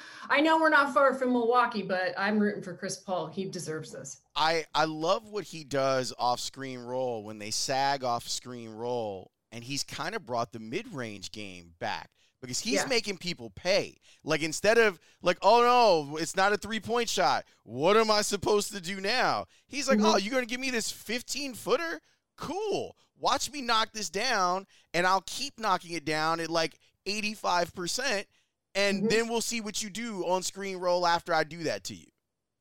[0.29, 3.27] I know we're not far from Milwaukee, but I'm rooting for Chris Paul.
[3.27, 4.21] He deserves this.
[4.35, 9.31] I, I love what he does off screen roll when they sag off screen roll.
[9.51, 12.09] And he's kind of brought the mid range game back
[12.41, 12.87] because he's yeah.
[12.87, 13.97] making people pay.
[14.23, 17.45] Like instead of like, oh no, it's not a three point shot.
[17.63, 19.45] What am I supposed to do now?
[19.67, 20.07] He's like, mm-hmm.
[20.07, 22.01] oh, you're gonna give me this 15 footer?
[22.37, 28.25] Cool watch me knock this down and I'll keep knocking it down at like 85%
[28.73, 29.07] and mm-hmm.
[29.07, 32.07] then we'll see what you do on screen roll after I do that to you.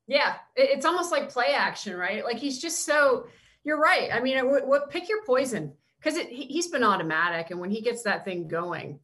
[0.07, 2.23] Yeah, it's almost like play action, right?
[2.23, 3.27] Like he's just so
[3.63, 4.09] you're right.
[4.13, 8.03] I mean, what, what pick your poison because he's been automatic and when he gets
[8.03, 8.99] that thing going,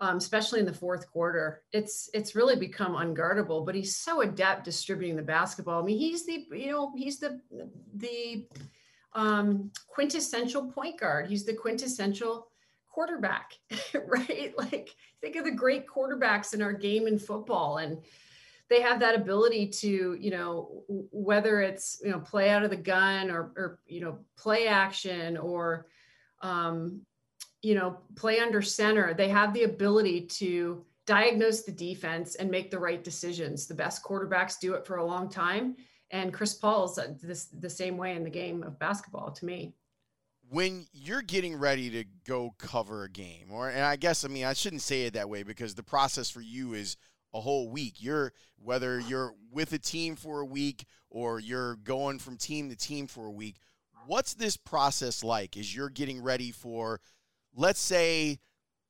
[0.00, 3.64] um, especially in the fourth quarter, it's it's really become unguardable.
[3.64, 5.82] But he's so adept distributing the basketball.
[5.82, 7.40] I mean, he's the you know he's the
[7.94, 8.46] the
[9.12, 11.28] um, quintessential point guard.
[11.28, 12.48] He's the quintessential
[12.88, 13.52] quarterback,
[14.06, 14.52] right?
[14.56, 17.98] Like think of the great quarterbacks in our game in football and
[18.68, 22.76] they have that ability to, you know, whether it's, you know, play out of the
[22.76, 25.86] gun or, or you know, play action or,
[26.40, 27.00] um,
[27.62, 29.14] you know, play under center.
[29.14, 33.66] They have the ability to diagnose the defense and make the right decisions.
[33.66, 35.76] The best quarterbacks do it for a long time
[36.10, 39.74] and Chris Paul's this the same way in the game of basketball to me.
[40.48, 44.44] When you're getting ready to go cover a game, or and I guess I mean
[44.44, 46.96] I shouldn't say it that way because the process for you is
[47.32, 47.94] a whole week.
[47.98, 52.76] You're whether you're with a team for a week or you're going from team to
[52.76, 53.56] team for a week.
[54.06, 57.00] what's this process like as you're getting ready for,
[57.54, 58.38] let's say,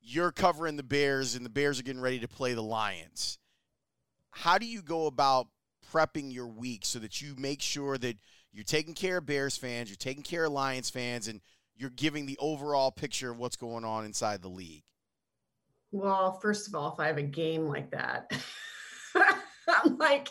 [0.01, 3.39] you're covering the Bears and the Bears are getting ready to play the Lions?
[4.31, 5.49] How do you go about
[5.93, 8.17] prepping your week so that you make sure that
[8.53, 11.41] you're taking care of Bears fans, you're taking care of Lions fans, and
[11.77, 14.85] you're giving the overall picture of what's going on inside the league?
[15.93, 18.33] Well, first of all, if I have a game like that,
[19.69, 20.29] I'm like,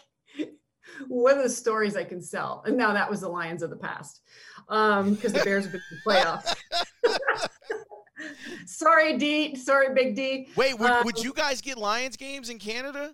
[1.08, 2.64] what are the stories I can sell?
[2.66, 4.22] And now that was the Lions of the past
[4.68, 6.56] because um, the Bears have been in the playoffs.
[8.66, 9.56] sorry, D.
[9.56, 10.50] Sorry, Big D.
[10.56, 13.14] Wait, would, um, would you guys get Lions games in Canada?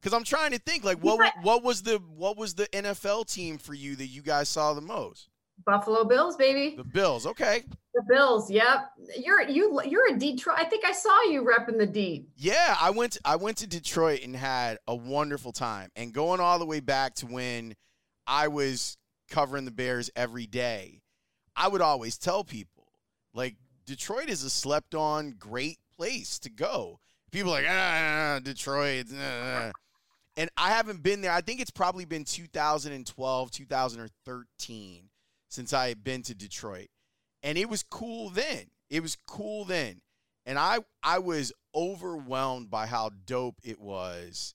[0.00, 1.42] Because I'm trying to think, like, what yeah.
[1.42, 4.80] what was the what was the NFL team for you that you guys saw the
[4.80, 5.28] most?
[5.64, 6.74] Buffalo Bills, baby.
[6.76, 7.62] The Bills, okay.
[7.94, 8.90] The Bills, yep.
[9.16, 10.56] You're you you're a Detroit.
[10.58, 12.26] I think I saw you repping the D.
[12.36, 15.90] Yeah, I went to, I went to Detroit and had a wonderful time.
[15.96, 17.74] And going all the way back to when
[18.26, 18.96] I was
[19.28, 21.02] covering the Bears every day,
[21.56, 22.86] I would always tell people
[23.34, 23.56] like
[23.90, 27.00] Detroit is a slept on great place to go.
[27.32, 29.72] People like ah Detroit, ah.
[30.36, 31.32] and I haven't been there.
[31.32, 35.02] I think it's probably been 2012, 2013
[35.48, 36.86] since I had been to Detroit.
[37.42, 38.66] And it was cool then.
[38.90, 40.02] It was cool then.
[40.46, 44.54] And I I was overwhelmed by how dope it was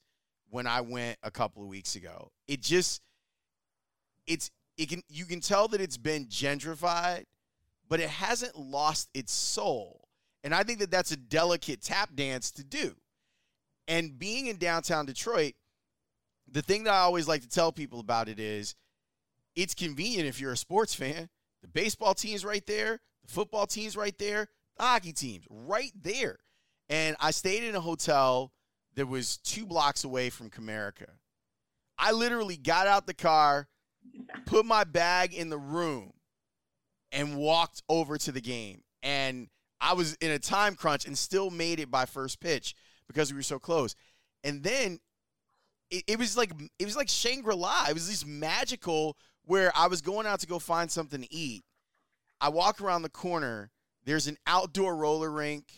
[0.50, 2.32] when I went a couple of weeks ago.
[2.48, 3.02] It just
[4.28, 7.26] it's it can you can tell that it's been gentrified,
[7.90, 10.08] but it hasn't lost its soul.
[10.44, 12.96] And I think that that's a delicate tap dance to do.
[13.88, 15.54] And being in downtown Detroit,
[16.52, 18.76] the thing that I always like to tell people about it is
[19.56, 21.30] it's convenient if you're a sports fan.
[21.62, 26.38] The baseball team's right there, the football team's right there, the hockey team's right there.
[26.90, 28.52] And I stayed in a hotel
[28.96, 31.10] that was two blocks away from Comerica.
[31.98, 33.68] I literally got out the car,
[34.46, 36.14] put my bag in the room,
[37.16, 38.84] and walked over to the game.
[39.02, 39.48] And
[39.82, 42.76] I was in a time crunch and still made it by first pitch
[43.08, 43.96] because we were so close.
[44.44, 45.00] And then
[45.90, 47.86] it, it was like it was like Shangri-La.
[47.90, 51.64] It was this magical where I was going out to go find something to eat.
[52.42, 53.72] I walk around the corner.
[54.04, 55.72] There's an outdoor roller rink.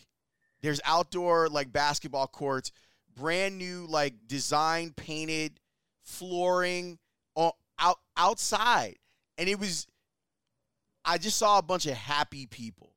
[0.60, 2.72] There's outdoor like basketball courts,
[3.14, 5.60] brand new like design painted
[6.02, 6.98] flooring
[7.78, 8.96] out outside,
[9.36, 9.86] and it was.
[11.04, 12.92] I just saw a bunch of happy people,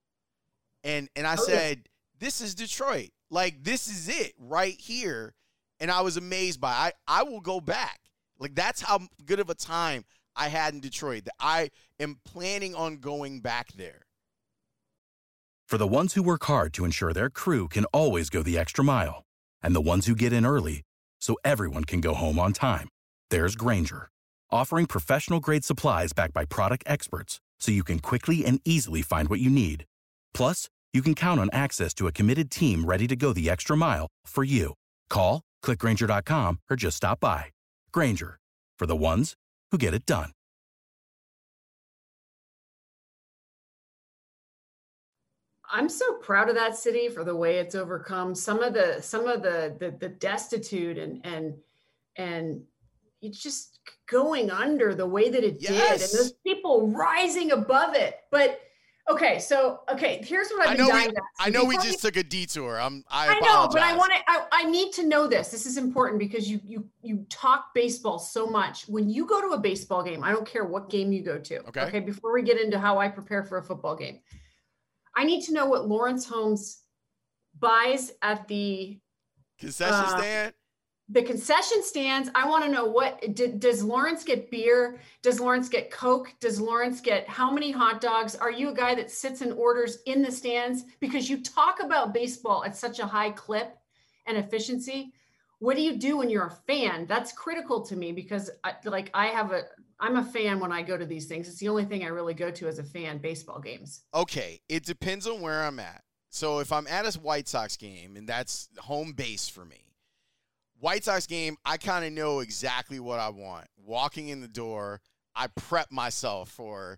[0.83, 1.91] and and I oh, said, yeah.
[2.19, 3.09] "This is Detroit.
[3.29, 5.33] Like this is it right here."
[5.79, 6.89] And I was amazed by.
[6.89, 6.95] It.
[7.07, 7.99] I I will go back.
[8.39, 10.03] Like that's how good of a time
[10.35, 14.01] I had in Detroit that I am planning on going back there.
[15.67, 18.83] For the ones who work hard to ensure their crew can always go the extra
[18.83, 19.23] mile,
[19.61, 20.81] and the ones who get in early
[21.19, 22.89] so everyone can go home on time,
[23.29, 24.09] there's Grainger,
[24.49, 29.29] offering professional grade supplies backed by product experts so you can quickly and easily find
[29.29, 29.85] what you need.
[30.33, 33.77] Plus, you can count on access to a committed team ready to go the extra
[33.77, 34.73] mile for you.
[35.09, 37.45] Call, clickgrainger.com, or just stop by.
[37.93, 38.39] Grainger,
[38.77, 39.35] for the ones
[39.71, 40.31] who get it done.
[45.73, 49.25] I'm so proud of that city for the way it's overcome some of the some
[49.25, 51.53] of the the, the destitute and and
[52.17, 52.63] and
[53.21, 53.79] it's just
[54.09, 55.69] going under the way that it yes.
[55.71, 58.59] did and those people rising above it but
[59.09, 61.13] Okay, so okay, here's what I've I know we, at.
[61.39, 62.79] I know we just took a detour.
[62.79, 65.49] I'm I, I know, but I want to I, I need to know this.
[65.49, 68.87] This is important because you you you talk baseball so much.
[68.87, 71.59] When you go to a baseball game, I don't care what game you go to.
[71.67, 71.81] Okay.
[71.81, 74.19] Okay, before we get into how I prepare for a football game.
[75.15, 76.83] I need to know what Laurence Holmes
[77.59, 78.99] buys at the
[79.59, 80.53] concession uh, stand
[81.11, 82.29] the concession stands.
[82.35, 84.99] I want to know what does laurence get beer?
[85.21, 86.33] Does laurence get coke?
[86.39, 88.35] Does laurence get how many hot dogs?
[88.35, 90.85] Are you a guy that sits and orders in the stands?
[91.01, 93.77] Because you talk about baseball at such a high clip
[94.25, 95.13] and efficiency.
[95.59, 97.05] What do you do when you're a fan?
[97.07, 99.63] That's critical to me because I, like i have a
[99.99, 101.47] i'm a fan when i go to these things.
[101.49, 104.03] It's the only thing i really go to as a fan baseball games.
[104.13, 106.03] Okay it depends on where i'm at.
[106.29, 109.90] So if i'm at a white sox game and that's home base for me
[110.81, 113.67] White Sox game, I kind of know exactly what I want.
[113.77, 114.99] Walking in the door,
[115.35, 116.97] I prep myself for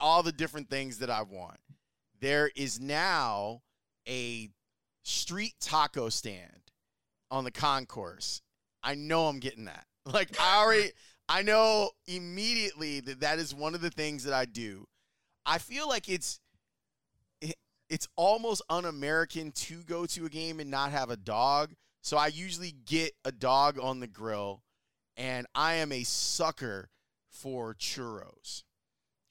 [0.00, 1.58] all the different things that I want.
[2.20, 3.62] There is now
[4.08, 4.50] a
[5.04, 6.72] street taco stand
[7.30, 8.42] on the concourse.
[8.82, 9.86] I know I'm getting that.
[10.04, 10.90] Like I already
[11.28, 14.88] I know immediately that that is one of the things that I do.
[15.46, 16.40] I feel like it's
[17.40, 17.54] it,
[17.88, 21.70] it's almost un-American to go to a game and not have a dog
[22.02, 24.62] so I usually get a dog on the grill,
[25.16, 26.90] and I am a sucker
[27.28, 28.64] for churros.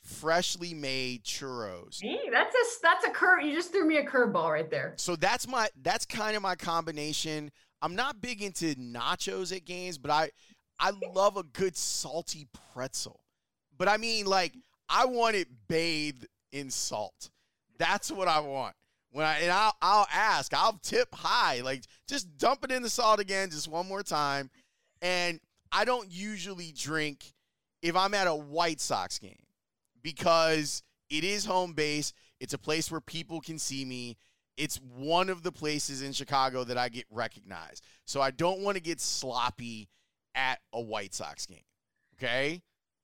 [0.02, 2.02] freshly made churros.
[2.02, 3.44] Hey, that's a that's a curve.
[3.44, 4.94] You just threw me a curveball right there.
[4.98, 7.52] So that's my that's kind of my combination.
[7.82, 10.32] I'm not big into nachos at games, but I
[10.80, 13.24] I love a good salty pretzel.
[13.78, 14.54] But I mean like
[14.90, 17.30] I want it bathed in salt.
[17.78, 18.76] That's what I want.
[19.12, 22.90] When I and I'll, I'll ask, I'll tip high, like just dump it in the
[22.90, 24.50] salt again, just one more time.
[25.02, 25.40] And
[25.72, 27.34] I don't usually drink
[27.82, 29.44] if I'm at a White Sox game
[30.02, 32.14] because it is home base.
[32.40, 34.18] It's a place where people can see me.
[34.58, 37.84] It's one of the places in Chicago that I get recognized.
[38.06, 39.90] So I don't want to get sloppy
[40.36, 41.64] at a White Sox game.
[42.16, 42.62] Okay?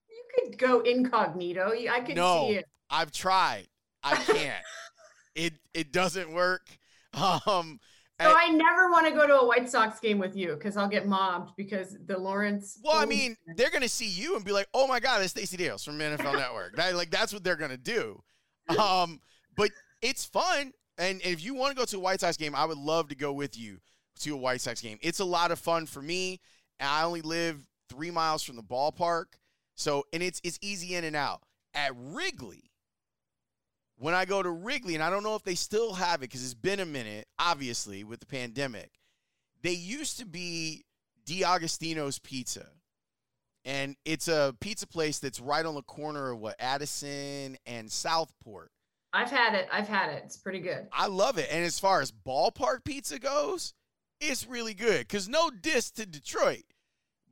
[0.10, 1.72] You could go incognito.
[1.90, 2.66] I could no, see it.
[2.90, 3.68] I've tried.
[4.04, 4.64] I can't.
[5.38, 6.68] it it doesn't work.
[7.48, 7.80] Um
[8.20, 10.88] so I never want to go to a White Sox game with you because I'll
[10.88, 12.80] get mobbed because the Laurence.
[12.84, 15.56] Well, I mean, they're gonna see you and be like, "Oh my God, it's Stacey
[15.56, 18.22] Dales from NFL Network." That, like that's what they're gonna do.
[18.78, 19.22] Um,
[19.56, 19.72] but
[20.02, 22.66] it's fun, and, and if you want to go to a White Sox game, I
[22.66, 23.78] would love to go with you
[24.20, 24.98] to a White Sox game.
[25.02, 26.42] It's a lot of fun for me.
[26.78, 29.26] I only live three miles from the ballpark,
[29.76, 31.44] so and it's it's easy in and out.
[31.74, 32.67] At Wrigley,
[33.98, 36.44] when I go to Wrigley, and I don't know if they still have it because
[36.44, 38.92] it's been a minute, obviously, with the pandemic,
[39.62, 40.86] they used to be
[41.26, 42.68] D'Agostino's Pizza.
[43.66, 48.72] And it's a pizza place that's right on the corner of what, Addison and Southport.
[49.12, 49.68] I've had it.
[49.72, 50.24] I've had it.
[50.26, 50.88] It's pretty good.
[50.94, 51.50] I love it.
[51.52, 53.74] And as far as ballpark pizza goes,
[54.22, 55.00] it's really good.
[55.00, 56.64] Because no diss to Detroit.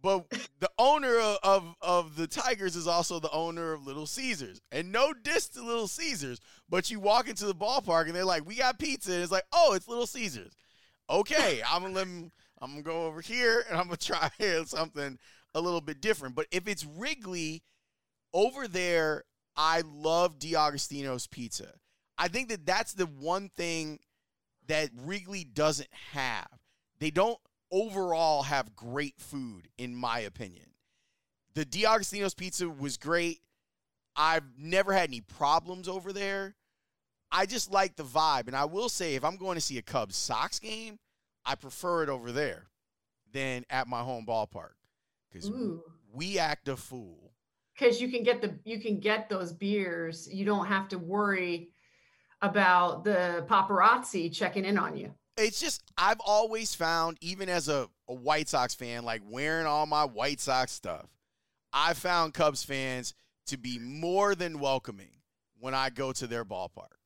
[0.06, 0.30] But
[0.60, 4.62] the owner of, of, of the Tigers is also the owner of Little Caesars.
[4.72, 6.40] And no diss to Little Caesars,
[6.70, 9.48] but you walk into the ballpark and they're like, "We got pizza." And it's like,
[9.52, 10.54] "Oh, it's Little Caesars."
[11.10, 12.32] Okay, I'm gonna let them,
[12.62, 14.30] I'm gonna go over here and I'm gonna try
[14.66, 15.18] something
[15.56, 16.36] a little bit different.
[16.36, 17.64] But if it's Wrigley
[18.32, 19.24] over there,
[19.58, 21.74] I love D'Agostino's pizza.
[22.16, 23.98] I think that that's the one thing
[24.68, 26.48] that Wrigley doesn't have.
[27.00, 27.40] They don't
[27.72, 30.66] overall have great food, in my opinion.
[31.54, 33.40] The D'Agostino's pizza was great.
[34.16, 36.56] I've never had any problems over there.
[37.32, 38.48] I just like the vibe.
[38.48, 41.00] And I will say, if I'm going to see a Cubs Sox game,
[41.46, 42.68] I prefer it over there
[43.34, 44.74] than at my home ballpark
[45.32, 45.52] because
[46.14, 47.34] we act a fool.
[47.78, 50.30] Because you can get the you can get those beers.
[50.32, 51.70] You don't have to worry
[52.42, 57.90] about the paparazzi checking in on you it's just I've always found, even as a,
[58.08, 61.08] a White Sox fan, like wearing all my White Sox stuff,
[61.74, 63.14] I found Cubs fans
[63.48, 65.22] to be more than welcoming
[65.60, 66.98] when I go to their ballpark.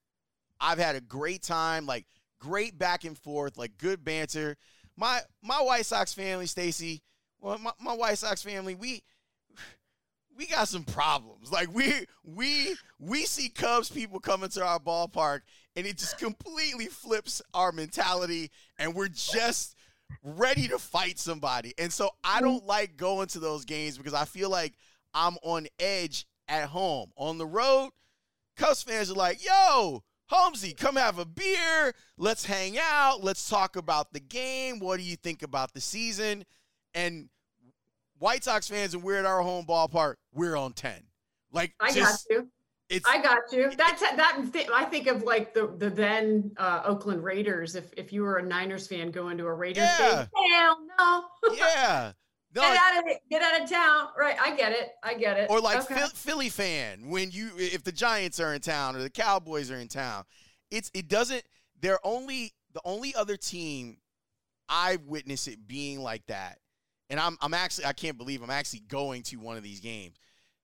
[0.60, 2.06] I've had a great time, like
[2.40, 4.58] great back and forth, like good banter.
[4.96, 7.02] My my White Sox family, Stacey,
[7.40, 9.02] well, my, my White Sox family, we
[10.38, 11.52] we got some problems.
[11.52, 15.42] Like we we we see Cubs people coming to our ballpark
[15.76, 19.76] and it just completely flips our mentality and we're just
[20.24, 21.74] ready to fight somebody.
[21.78, 22.46] And so I mm-hmm.
[22.46, 24.74] don't like going to those games because I feel like
[25.14, 27.12] I'm on edge at home.
[27.16, 27.92] On the road,
[28.58, 31.94] Cubs fans are like, "Yo, Holmesy, come have a beer.
[32.18, 33.24] Let's hang out.
[33.24, 34.80] Let's talk about the game.
[34.80, 36.44] What do you think about the season?"
[36.94, 37.30] And
[38.20, 40.94] White Sox fans and we're at our home ballpark, we're on 10.
[41.52, 42.48] Like I just, got you.
[42.90, 43.72] It's, I got you.
[43.78, 44.70] That's that.
[44.74, 47.76] I think of like the the then uh, Oakland Raiders.
[47.76, 50.26] If if you were a Niners fan going to a Raiders yeah.
[50.36, 51.56] game, hell no.
[51.56, 52.12] Yeah.
[52.56, 53.20] No, get out of it.
[53.30, 54.08] Get out of town.
[54.18, 54.36] Right.
[54.42, 54.94] I get it.
[55.04, 55.52] I get it.
[55.52, 56.04] Or like okay.
[56.16, 59.88] Philly fan when you if the Giants are in town or the Cowboys are in
[59.88, 60.24] town,
[60.72, 61.44] it's it doesn't.
[61.80, 63.98] They're only the only other team
[64.68, 66.58] I've witnessed it being like that
[67.10, 70.18] and I'm I'm actually I can't believe I'm actually going to one of these games.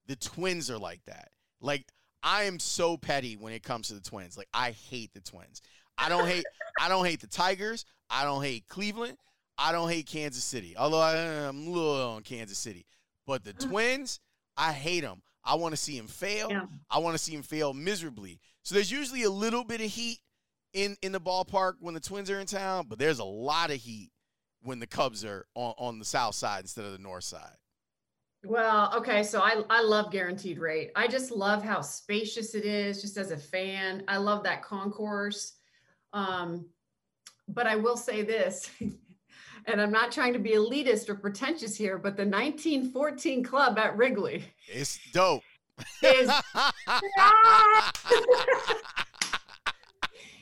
[0.08, 1.30] The Twins are like that.
[1.60, 1.86] Like
[2.26, 4.38] I am so petty when it comes to the Twins.
[4.38, 5.62] Like I hate the Twins.
[5.98, 6.44] I don't hate
[6.82, 7.86] I don't hate the Tigers.
[8.10, 9.18] I don't hate Cleveland.
[9.58, 10.76] I don't hate Kansas City.
[10.78, 12.86] Although I, am a little on Kansas City,
[13.26, 13.70] but the mm.
[13.70, 14.20] Twins,
[14.58, 15.22] I hate them.
[15.46, 16.50] I want to see them fail.
[16.50, 16.66] Yeah.
[16.90, 18.40] I want to see them fail miserably.
[18.64, 20.18] So there's usually a little bit of heat
[20.74, 23.78] in in the ballpark when the Twins are in town, but there's a lot of
[23.78, 24.12] heat
[24.66, 27.56] when the Cubs are on, on the south side instead of the north side?
[28.46, 30.92] Well, okay, so I I love guaranteed rate.
[30.96, 33.02] I just love how spacious it is.
[33.02, 35.54] Just as a fan, I love that concourse.
[36.14, 36.68] Um,
[37.48, 38.70] but I will say this,
[39.66, 43.98] and I'm not trying to be elitist or pretentious here, but the 1914 club at
[43.98, 45.44] Wrigley, it's dope.
[46.02, 46.30] Is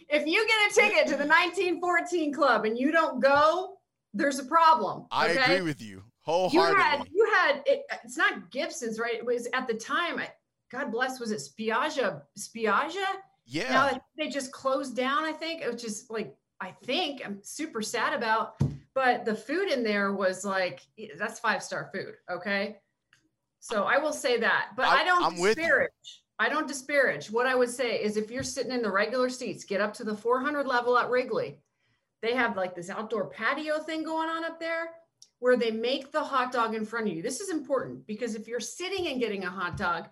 [0.09, 3.77] if you get a ticket to the 1914 club and you don't go,
[4.13, 5.07] there's a problem.
[5.09, 6.75] I agree with you wholeheartedly.
[6.75, 9.15] You had, you had it, it's not Gibson's, right?
[9.15, 10.19] It was at the time,
[10.71, 12.21] God bless, was it Spiaggia?
[12.37, 13.05] Spiaggia?
[13.45, 13.71] Yeah.
[13.71, 18.13] Now they just closed down, I think, which is like, I think I'm super sad
[18.13, 18.55] about.
[18.95, 20.81] But the food in there was like,
[21.17, 22.13] that's five star food.
[22.29, 22.77] Okay.
[23.59, 24.69] So I will say that.
[24.75, 25.89] But I, I don't I'm disparage.
[26.39, 27.31] I don't disparage.
[27.31, 30.03] What I would say is if you're sitting in the regular seats, get up to
[30.03, 31.59] the 400 level at Wrigley.
[32.21, 34.89] They have like this outdoor patio thing going on up there
[35.43, 37.21] where they make the hot dog in front of you.
[37.21, 40.07] This is important because if you're sitting and getting a hot dog,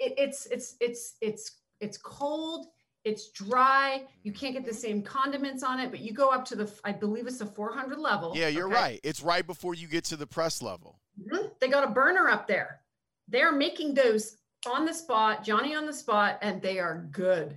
[0.00, 2.66] it, it's it's it's it's it's cold,
[3.04, 6.56] it's dry, you can't get the same condiments on it, but you go up to
[6.56, 8.32] the I believe it's the 400 level.
[8.34, 8.74] Yeah, you're okay?
[8.74, 9.00] right.
[9.04, 10.98] It's right before you get to the press level.
[11.20, 11.50] Mm-hmm.
[11.60, 12.80] They got a burner up there.
[13.28, 17.56] They're making those on the spot, Johnny on the spot, and they are good.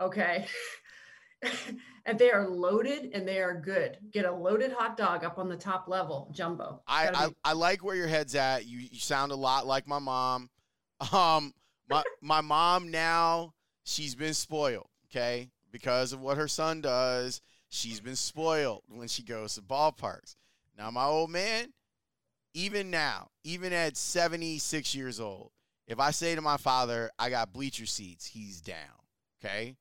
[0.00, 0.46] Okay.
[2.08, 3.98] and they are loaded and they are good.
[4.10, 6.80] Get a loaded hot dog up on the top level, jumbo.
[6.86, 8.64] I, I, I like where your head's at.
[8.66, 10.50] You you sound a lot like my mom.
[11.12, 11.54] Um
[11.88, 13.54] my my mom now,
[13.84, 15.48] she's been spoiled, okay?
[15.70, 20.34] Because of what her son does, she's been spoiled when she goes to ballparks.
[20.76, 21.72] Now my old man,
[22.52, 25.52] even now, even at 76 years old,
[25.86, 28.76] if I say to my father, I got bleacher seats, he's down.
[29.40, 29.76] Okay?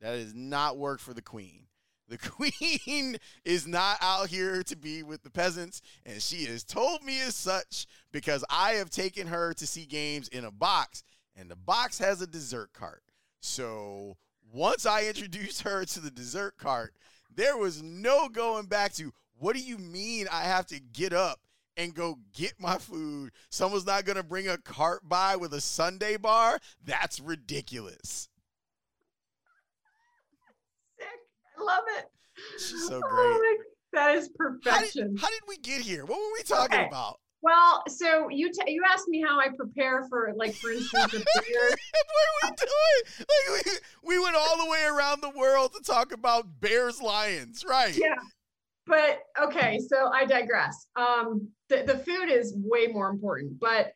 [0.00, 1.66] That does not work for the queen.
[2.08, 7.02] The queen is not out here to be with the peasants, and she has told
[7.02, 11.02] me as such because I have taken her to see games in a box,
[11.34, 13.02] and the box has a dessert cart.
[13.40, 14.16] So
[14.52, 16.94] once I introduced her to the dessert cart,
[17.34, 21.40] there was no going back to what do you mean I have to get up
[21.76, 23.32] and go get my food.
[23.50, 26.58] Someone's not going to bring a cart by with a sundae bar.
[26.84, 28.28] That's ridiculous.
[30.98, 31.06] Sick.
[31.55, 32.04] I love it.
[32.58, 33.10] She's so oh great.
[33.10, 33.56] Oh,
[33.92, 35.16] that is perfection.
[35.16, 36.04] How did, how did, we get here?
[36.04, 36.88] What were we talking okay.
[36.88, 37.18] about?
[37.42, 41.18] Well, so you t- you asked me how I prepare for, like, for instance, a
[41.18, 41.70] beer.
[41.70, 43.26] what are we doing?
[43.28, 43.66] Like,
[44.02, 47.96] we, we went all the way around the world to talk about Bears Lions, right?
[47.96, 48.16] Yeah,
[48.86, 50.86] but okay, so I digress.
[50.96, 53.92] Um, the, the food is way more important, but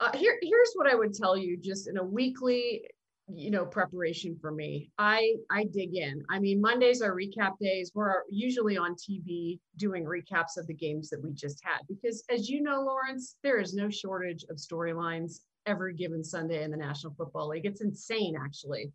[0.00, 2.82] uh, here, here's what I would tell you just in a weekly,
[3.28, 4.90] you know, preparation for me.
[4.98, 6.22] I, I dig in.
[6.30, 7.90] I mean, Mondays are recap days.
[7.94, 12.48] We're usually on TV doing recaps of the games that we just had, because as
[12.48, 17.14] you know, Laurence, there is no shortage of storylines every given Sunday in the National
[17.14, 17.64] Football League.
[17.64, 18.92] It's insane, actually.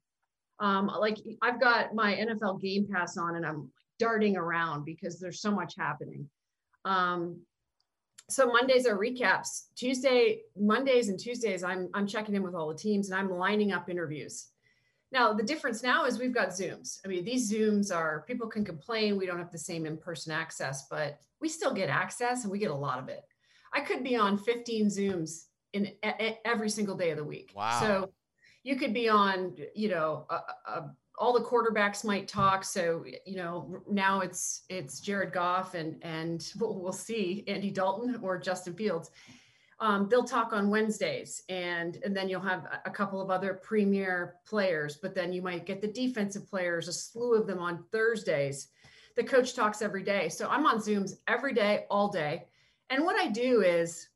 [0.59, 5.41] Um, like I've got my NFL Game Pass on, and I'm darting around because there's
[5.41, 6.29] so much happening.
[6.85, 7.41] Um,
[8.29, 9.65] so Mondays are recaps.
[9.75, 13.71] Tuesday, Mondays and Tuesdays, I'm I'm checking in with all the teams and I'm lining
[13.71, 14.47] up interviews.
[15.11, 16.99] Now the difference now is we've got Zooms.
[17.03, 20.87] I mean, these Zooms are people can complain we don't have the same in-person access,
[20.89, 23.23] but we still get access and we get a lot of it.
[23.73, 27.51] I could be on 15 Zooms in a, every single day of the week.
[27.55, 27.79] Wow.
[27.79, 28.11] So
[28.63, 30.35] you could be on, you know, a,
[30.71, 32.63] a all the quarterbacks might talk.
[32.63, 38.19] So you know now it's it's Jared Goff and and we'll, we'll see Andy Dalton
[38.23, 39.11] or Justin Fields.
[39.81, 44.35] Um, they'll talk on Wednesdays, and and then you'll have a couple of other premier
[44.45, 44.97] players.
[44.97, 48.69] But then you might get the defensive players, a slew of them on Thursdays.
[49.15, 52.47] The coach talks every day, so I'm on Zooms every day, all day.
[52.89, 54.09] And what I do is,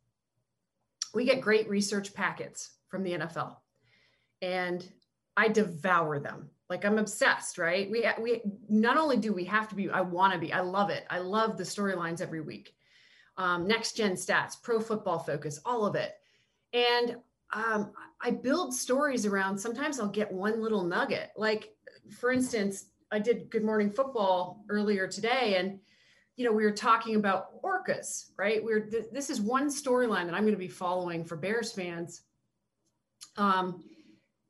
[1.13, 3.57] we get great research packets from the NFL,
[4.41, 4.85] and
[5.37, 7.89] I devour them like i'm obsessed right?
[7.91, 10.89] We we not only do we have to be i want to be i love
[10.89, 11.05] it.
[11.09, 12.75] I love the storylines every week.
[13.37, 16.13] Um, next gen stats pro football focus all of it.
[16.73, 17.17] And
[17.53, 21.29] um, i build stories around sometimes i'll get one little nugget.
[21.37, 21.75] Like
[22.19, 25.79] for instance i did good morning football earlier today and
[26.37, 28.63] you know we were talking about orcas right?
[28.63, 32.21] We're th- this is one storyline that i'm going to be following for bears fans.
[33.37, 33.83] Um,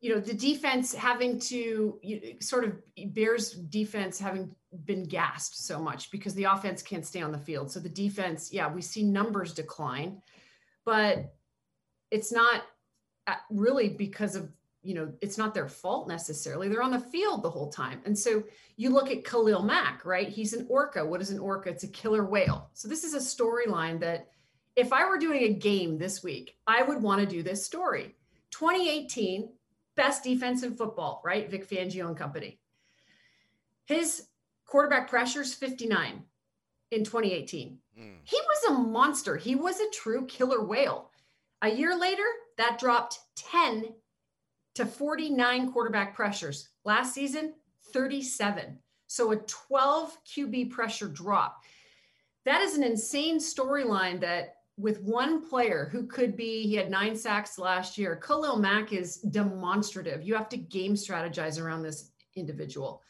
[0.03, 2.73] you know the defense having to you sort of
[3.13, 7.71] bears defense having been gassed so much because the offense can't stay on the field.
[7.71, 10.21] So the defense yeah we see numbers decline
[10.83, 11.33] but
[12.11, 12.63] it's not
[13.27, 14.51] uh, really because of
[14.81, 16.67] you know it's not their fault necessarily.
[16.67, 18.01] They're on the field the whole time.
[18.03, 18.43] And so
[18.75, 20.27] you look at khalil mack right?
[20.27, 21.05] He's an orca.
[21.05, 21.69] What is an orca?
[21.69, 22.69] It's a killer whale.
[22.73, 24.27] So this is a storyline that
[24.75, 28.15] if i were doing a game this week i would want to do this story.
[28.51, 29.47] 2018
[29.95, 31.49] best defense in football, right?
[31.49, 32.59] Vic Fangio and company.
[33.85, 34.27] His
[34.65, 36.23] quarterback pressures 59
[36.91, 37.77] in 2018.
[37.99, 38.15] Mm.
[38.23, 39.37] He was a monster.
[39.37, 41.11] He was a true killer whale.
[41.61, 42.25] A year later,
[42.57, 43.93] that dropped 10
[44.75, 46.69] to 49 quarterback pressures.
[46.83, 47.53] Last season,
[47.93, 48.79] 37.
[49.07, 51.63] So a 12 QB pressure drop.
[52.45, 57.15] That is an insane storyline that with one player who could be, he had nine
[57.15, 58.15] sacks last year.
[58.15, 60.23] Khalil Mack is demonstrative.
[60.23, 63.03] You have to game strategize around this individual.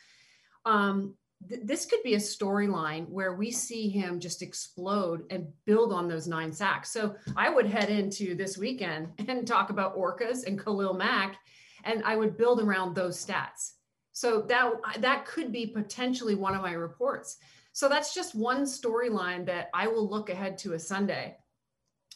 [0.66, 1.16] Um,
[1.48, 6.10] th- this could be a storyline where we see him just explode and build on
[6.10, 6.92] those nine sacks.
[6.92, 11.38] So I would head into this weekend and talk about orcas and Khalil Mack,
[11.86, 13.72] and I would build around those stats.
[14.12, 17.38] So that that could be potentially one of my reports.
[17.72, 21.38] So that's just one storyline that I will look ahead to a Sunday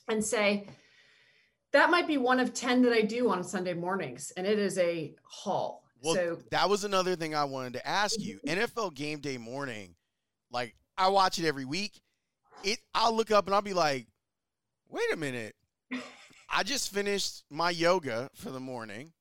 [0.07, 0.67] and say,
[1.73, 4.31] that might be one of 10 that I do on Sunday mornings.
[4.37, 5.83] And it is a haul.
[6.01, 8.39] Well, so that was another thing I wanted to ask you.
[8.47, 9.95] NFL game day morning,
[10.51, 11.99] like I watch it every week.
[12.63, 14.07] It I'll look up and I'll be like,
[14.89, 15.55] wait a minute.
[16.49, 19.11] I just finished my yoga for the morning.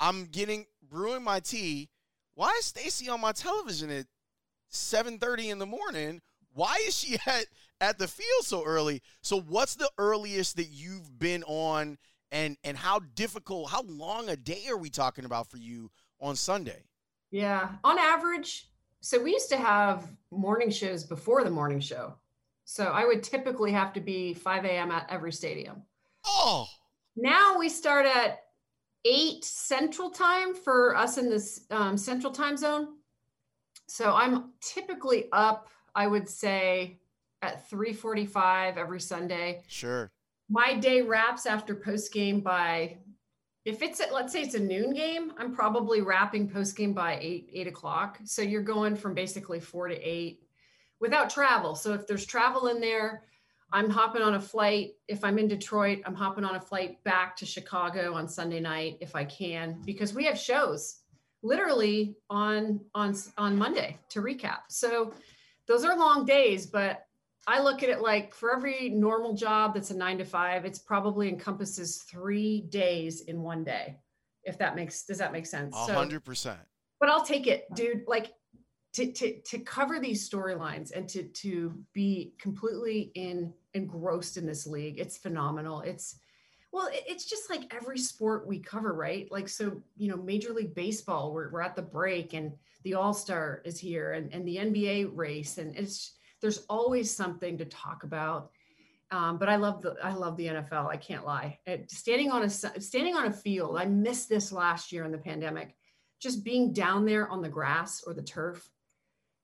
[0.00, 1.88] I'm getting brewing my tea.
[2.34, 4.06] Why is Stacey on my television at
[4.72, 6.20] 7:30 in the morning?
[6.52, 7.46] Why is she at
[7.80, 9.02] at the field so early?
[9.22, 11.98] So what's the earliest that you've been on
[12.32, 16.36] and and how difficult, how long a day are we talking about for you on
[16.36, 16.84] Sunday?
[17.30, 18.68] Yeah, on average,
[19.00, 22.14] so we used to have morning shows before the morning show.
[22.64, 24.90] So I would typically have to be 5 a.m.
[24.90, 25.82] at every stadium.
[26.24, 26.66] Oh,
[27.14, 28.40] now we start at
[29.04, 32.96] 8 central time for us in this um, central time zone.
[33.86, 36.98] So I'm typically up, I would say,
[37.42, 39.62] at 3:45 every Sunday.
[39.68, 40.10] Sure.
[40.48, 42.98] My day wraps after post game by,
[43.64, 47.18] if it's at, let's say it's a noon game, I'm probably wrapping post game by
[47.20, 48.18] eight eight o'clock.
[48.24, 50.40] So you're going from basically four to eight
[51.00, 51.74] without travel.
[51.74, 53.24] So if there's travel in there,
[53.72, 54.92] I'm hopping on a flight.
[55.08, 58.98] If I'm in Detroit, I'm hopping on a flight back to Chicago on Sunday night
[59.00, 61.00] if I can, because we have shows
[61.42, 64.60] literally on on on Monday to recap.
[64.68, 65.12] So
[65.66, 67.05] those are long days, but
[67.46, 70.78] I look at it like for every normal job that's a nine to five, it's
[70.78, 73.98] probably encompasses three days in one day.
[74.44, 75.74] If that makes does that make sense?
[75.76, 76.60] A hundred percent.
[76.98, 78.04] But I'll take it, dude.
[78.06, 78.32] Like
[78.94, 84.66] to to to cover these storylines and to to be completely in engrossed in this
[84.66, 85.82] league, it's phenomenal.
[85.82, 86.16] It's
[86.72, 89.26] well, it's just like every sport we cover, right?
[89.30, 93.14] Like, so, you know, Major League Baseball, we're, we're at the break and the All
[93.14, 95.56] Star is here and, and the NBA race.
[95.56, 96.16] And it's,
[96.46, 98.52] there's always something to talk about.
[99.10, 100.88] Um, but I love the I love the NFL.
[100.88, 101.58] I can't lie.
[101.66, 105.18] It, standing on a standing on a field, I missed this last year in the
[105.18, 105.74] pandemic.
[106.20, 108.70] Just being down there on the grass or the turf,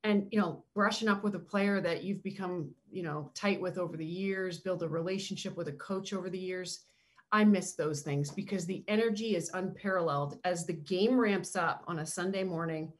[0.05, 3.79] and you know, brushing up with a player that you've become you know tight with
[3.79, 6.85] over the years, build a relationship with a coach over the years.
[7.33, 11.99] I miss those things because the energy is unparalleled as the game ramps up on
[11.99, 12.93] a Sunday morning.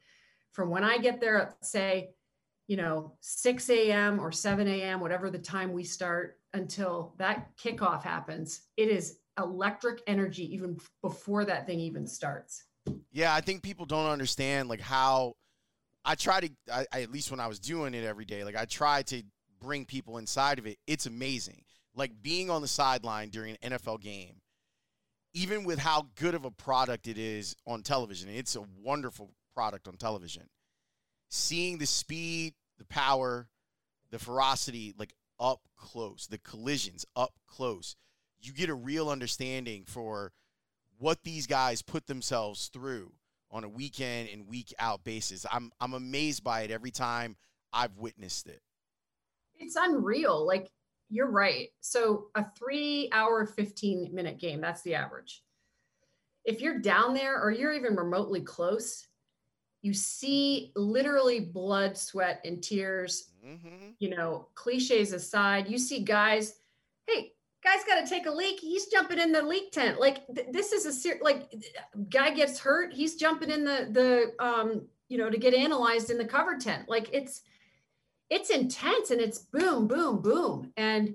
[0.51, 2.09] From when I get there say
[2.67, 4.19] you know, 6 a.m.
[4.19, 10.01] or 7 a.m., whatever the time we start until that kickoff happens, it is electric
[10.07, 12.63] energy even before that thing even starts.
[13.11, 15.33] Yeah, I think people don't understand like how
[16.05, 18.65] I try to, I, at least when I was doing it every day, like I
[18.65, 19.23] try to
[19.61, 20.77] bring people inside of it.
[20.85, 21.63] It's amazing.
[21.95, 24.41] Like being on the sideline during an NFL game,
[25.33, 29.87] even with how good of a product it is on television, it's a wonderful product
[29.87, 30.43] on television
[31.33, 33.47] seeing the speed, the power,
[34.11, 37.95] the ferocity like up close, the collisions up close,
[38.39, 40.31] you get a real understanding for
[40.99, 43.11] what these guys put themselves through
[43.49, 45.43] on a weekend and week out basis.
[45.51, 47.35] I'm I'm amazed by it every time
[47.73, 48.61] I've witnessed it.
[49.57, 50.45] It's unreal.
[50.45, 50.69] Like
[51.09, 51.69] you're right.
[51.81, 55.41] So a 3 hour 15 minute game, that's the average.
[56.45, 59.07] If you're down there or you're even remotely close,
[59.83, 63.29] you see literally blood, sweat, and tears.
[63.45, 63.89] Mm-hmm.
[63.99, 66.55] You know, cliches aside, you see guys,
[67.05, 68.59] hey, guy's got to take a leak.
[68.61, 69.99] He's jumping in the leak tent.
[69.99, 71.53] Like th- this is a ser- like
[72.09, 72.93] guy gets hurt.
[72.93, 76.87] He's jumping in the the um you know to get analyzed in the cover tent.
[76.87, 77.41] Like it's
[78.29, 81.13] it's intense and it's boom boom boom and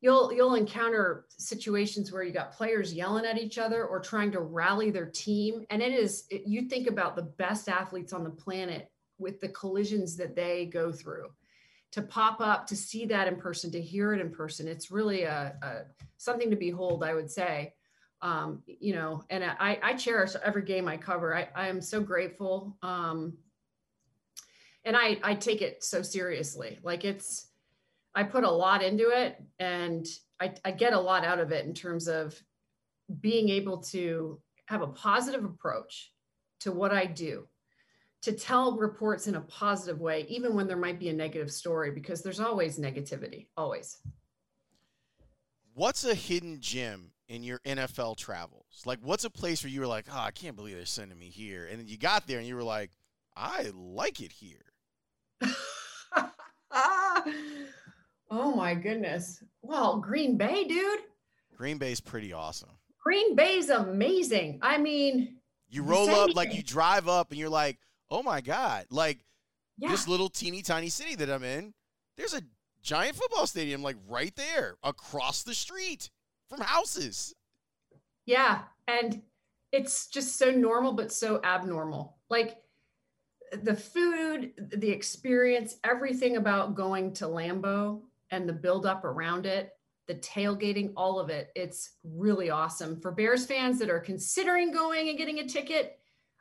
[0.00, 4.40] you'll you'll encounter situations where you got players yelling at each other or trying to
[4.40, 5.64] rally their team.
[5.70, 9.48] And it is it, you think about the best athletes on the planet with the
[9.48, 11.28] collisions that they go through.
[11.92, 15.24] To pop up to see that in person to hear it in person it's really
[15.24, 15.78] a, a
[16.18, 17.74] something to behold i would say.
[18.22, 21.34] Um, you know and I, I cherish every game i cover.
[21.34, 23.38] I, I am so grateful um,
[24.84, 26.78] and I, I take it so seriously.
[26.82, 27.49] Like it's
[28.14, 30.06] I put a lot into it and
[30.40, 32.40] I, I get a lot out of it in terms of
[33.20, 36.12] being able to have a positive approach
[36.60, 37.46] to what I do,
[38.22, 41.90] to tell reports in a positive way, even when there might be a negative story,
[41.90, 43.98] because there's always negativity, always.
[45.74, 48.82] what's a hidden gem in your NFL travels?
[48.84, 51.30] Like, what's a place where you were like, oh, I can't believe they're sending me
[51.30, 52.90] here, and then you got there and you were like,
[53.36, 54.56] I like it here.
[58.30, 59.42] oh my goodness.
[59.62, 61.00] Well, Green Bay, dude.
[61.56, 62.70] Green Bay's pretty awesome.
[63.02, 64.58] Green Bay's amazing.
[64.62, 65.36] I mean,
[65.68, 67.78] you roll up, like you drive up, and you're like,
[68.10, 68.86] oh my God.
[68.90, 69.18] Like
[69.78, 69.90] yeah.
[69.90, 71.74] this little teeny tiny city that I'm in,
[72.16, 72.42] there's a
[72.82, 76.10] giant football stadium like right there across the street
[76.48, 77.34] from houses.
[78.26, 78.62] Yeah.
[78.88, 79.22] And
[79.72, 82.16] it's just so normal, but so abnormal.
[82.28, 82.56] Like
[83.62, 89.70] the food, the experience, everything about going to Lambeau and the buildup around it,
[90.06, 91.50] the tailgating, all of it.
[91.54, 93.00] It's really awesome.
[93.00, 95.98] For Bears fans that are considering going and getting a ticket,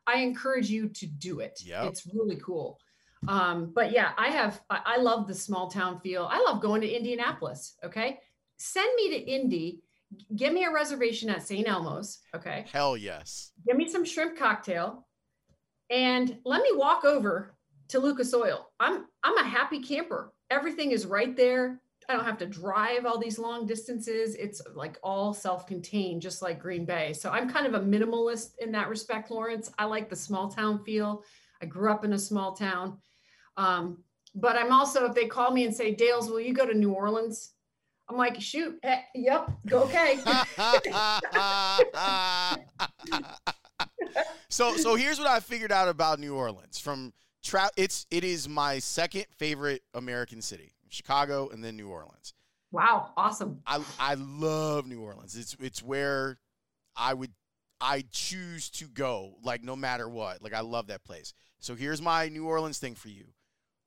[0.08, 1.62] I encourage you to do it.
[1.64, 1.86] Yep.
[1.86, 2.80] It's really cool.
[3.28, 6.28] Um, but yeah, I have, I, I love the small town feel.
[6.32, 7.76] I love going to Indianapolis.
[7.84, 8.20] Okay.
[8.58, 9.82] Send me to Indy.
[10.36, 11.68] Give me a reservation at St.
[11.68, 12.20] Elmo's.
[12.36, 12.66] Okay.
[12.72, 13.52] Hell yes.
[13.68, 15.06] Give me some shrimp cocktail
[15.90, 17.56] and let me walk over
[17.90, 18.70] to Lucas Oil.
[18.80, 20.34] I'm, I'm a happy camper.
[20.50, 21.80] Everything is right there.
[22.10, 24.34] I don't have to drive all these long distances.
[24.34, 27.14] It's like all self-contained, just like Green Bay.
[27.14, 29.72] So I'm kind of a minimalist in that respect, Laurence.
[29.78, 31.24] I like the small town feel.
[31.62, 32.98] I grew up in a small town.
[33.58, 36.74] Um, but I'm also, if they call me and say, Dales, will you go to
[36.74, 37.52] New Orleans?
[38.10, 40.18] I'm like, shoot, eh, yep, go okay.
[44.50, 46.80] so, so here's what I figured out about New Orleans.
[46.80, 47.14] From
[47.78, 50.74] it's it is my second favorite American city.
[50.90, 52.34] Chicago and then New Orleans.
[52.72, 53.62] Wow, awesome.
[53.66, 55.36] I I love New Orleans.
[55.36, 56.38] It's it's where
[56.96, 57.32] I would
[57.82, 60.42] I choose to go like no matter what.
[60.42, 61.34] Like I love that place.
[61.60, 63.26] So here's my New Orleans thing for you.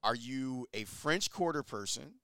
[0.02, 2.14] Are you a French Quarter person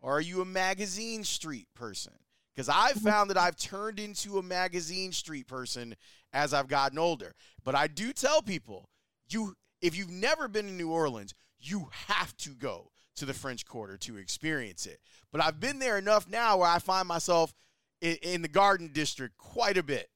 [0.00, 2.14] or are you a magazine street person?
[2.54, 3.08] Because I've mm-hmm.
[3.08, 5.94] found that I've turned into a magazine street person
[6.32, 7.34] as I've gotten older.
[7.64, 8.88] But I do tell people,
[9.28, 13.66] you if you've never been to New Orleans, you have to go to the French
[13.66, 15.00] Quarter to experience it.
[15.30, 17.52] But I've been there enough now where I find myself
[18.00, 20.08] in, in the Garden District quite a bit.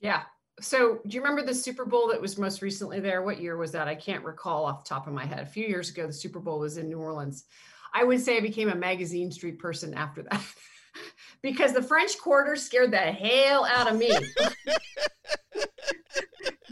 [0.00, 0.22] Yeah,
[0.60, 3.22] so do you remember the Super Bowl that was most recently there?
[3.22, 3.88] What year was that?
[3.88, 5.40] I can't recall off the top of my head.
[5.40, 7.44] A few years ago, the Super Bowl was in New Orleans.
[7.94, 10.32] I would say I became a magazine street person after that
[11.42, 14.08] because the French Quarter scared the hell out of me.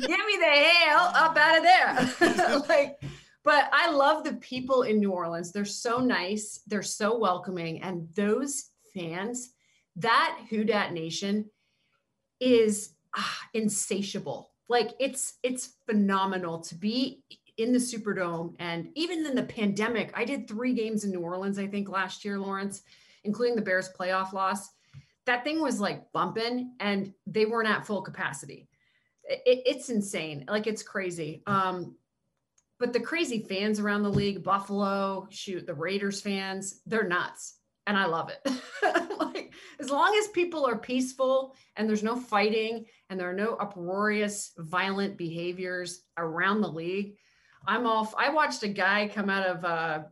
[0.00, 2.58] Get me the hell up out of there.
[2.68, 3.00] like,
[3.44, 5.52] but I love the people in New Orleans.
[5.52, 7.82] They're so nice, they're so welcoming.
[7.82, 9.50] And those fans,
[9.96, 11.50] that Who Dat Nation
[12.40, 14.50] is ah, insatiable.
[14.68, 17.22] Like it's it's phenomenal to be
[17.58, 20.12] in the Superdome and even in the pandemic.
[20.14, 22.82] I did three games in New Orleans, I think, last year, Laurence,
[23.24, 24.68] including the Bears playoff loss.
[25.26, 28.68] That thing was like bumping, and they weren't at full capacity.
[29.24, 30.44] It, it's insane.
[30.48, 31.42] Like it's crazy.
[31.46, 31.96] Um,
[32.80, 37.56] but the crazy fans around the league, Buffalo, shoot, the Raiders fans, they're nuts.
[37.86, 38.40] And I love it.
[39.20, 43.54] like as long as people are peaceful and there's no fighting and there are no
[43.56, 47.16] uproarious, violent behaviors around the league,
[47.66, 48.14] I'm off.
[48.16, 50.02] I watched a guy come out of uh,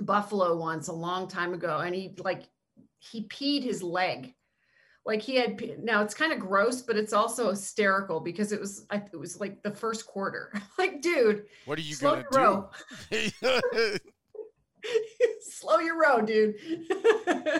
[0.00, 2.48] Buffalo once a long time ago, and he like
[2.98, 4.34] he peed his leg.
[5.04, 8.86] Like he had now it's kind of gross, but it's also hysterical because it was
[8.90, 10.52] it was like the first quarter.
[10.78, 12.66] like, dude, what are you gonna do?
[15.40, 16.56] slow your row, dude.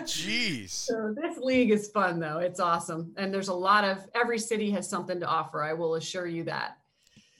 [0.03, 0.69] Jeez.
[0.69, 2.39] So this league is fun though.
[2.39, 3.13] It's awesome.
[3.17, 5.63] And there's a lot of every city has something to offer.
[5.63, 6.76] I will assure you that.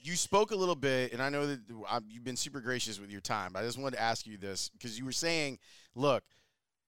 [0.08, 1.60] You spoke a little bit, and I know that
[2.08, 3.52] you've been super gracious with your time.
[3.52, 5.58] But I just wanted to ask you this because you were saying,
[5.94, 6.24] look,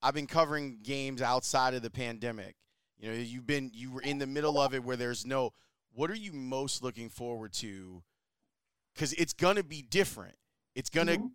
[0.02, 2.56] I've been covering games outside of the pandemic.
[2.98, 5.52] You know, you've been you were in the middle of it where there's no.
[5.92, 8.02] What are you most looking forward to?
[8.94, 10.36] Because it's gonna be different.
[10.74, 11.26] It's gonna mm-hmm.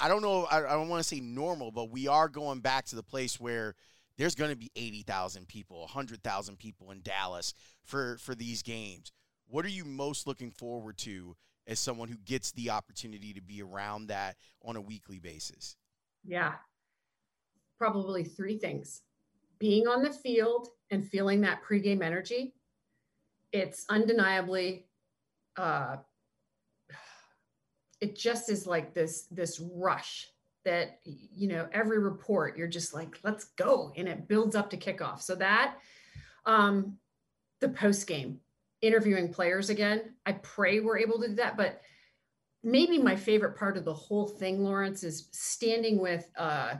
[0.00, 0.44] I don't know.
[0.44, 3.38] I, I don't want to say normal, but we are going back to the place
[3.38, 3.76] where
[4.16, 9.12] there's going to be 80,000 people, 100,000 people in Dallas for, for these games.
[9.48, 11.34] What are you most looking forward to
[11.66, 15.76] as someone who gets the opportunity to be around that on a weekly basis?
[16.24, 16.54] Yeah,
[17.78, 19.02] probably three things
[19.58, 22.54] being on the field and feeling that pregame energy.
[23.52, 24.86] It's undeniably
[25.56, 25.96] uh,
[28.00, 30.28] it just is like this this rush
[30.64, 34.76] that you know every report you're just like let's go and it builds up to
[34.76, 35.76] kickoff so that
[36.46, 36.96] um
[37.60, 38.38] the post game
[38.82, 40.14] interviewing players again.
[40.26, 41.80] I pray we're able to do that but
[42.62, 46.74] maybe my favorite part of the whole thing laurence is standing with uh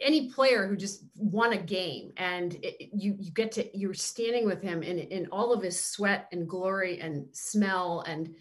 [0.00, 4.44] any player who just won a game and it, you you get to you're standing
[4.46, 8.34] with him in in all of his sweat and glory and smell and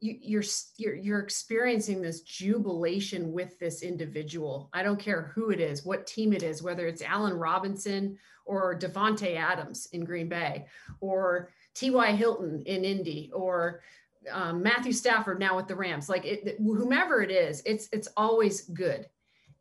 [0.00, 0.42] you, you're
[0.76, 4.68] you're you're experiencing this jubilation with this individual.
[4.72, 8.78] I don't care who it is, what team it is, whether it's Allen Robinson or
[8.78, 10.66] Davante Adams in Green Bay,
[11.00, 12.12] or T.Y.
[12.12, 13.80] Hilton in Indy, or
[14.30, 16.08] um, Matthew Stafford now with the Rams.
[16.08, 19.06] Like it, whomever it is, it's it's always good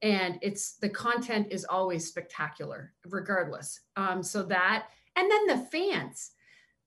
[0.03, 6.31] and it's the content is always spectacular regardless um, so that and then the fans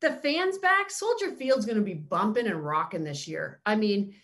[0.00, 4.14] the fans back soldier field's going to be bumping and rocking this year i mean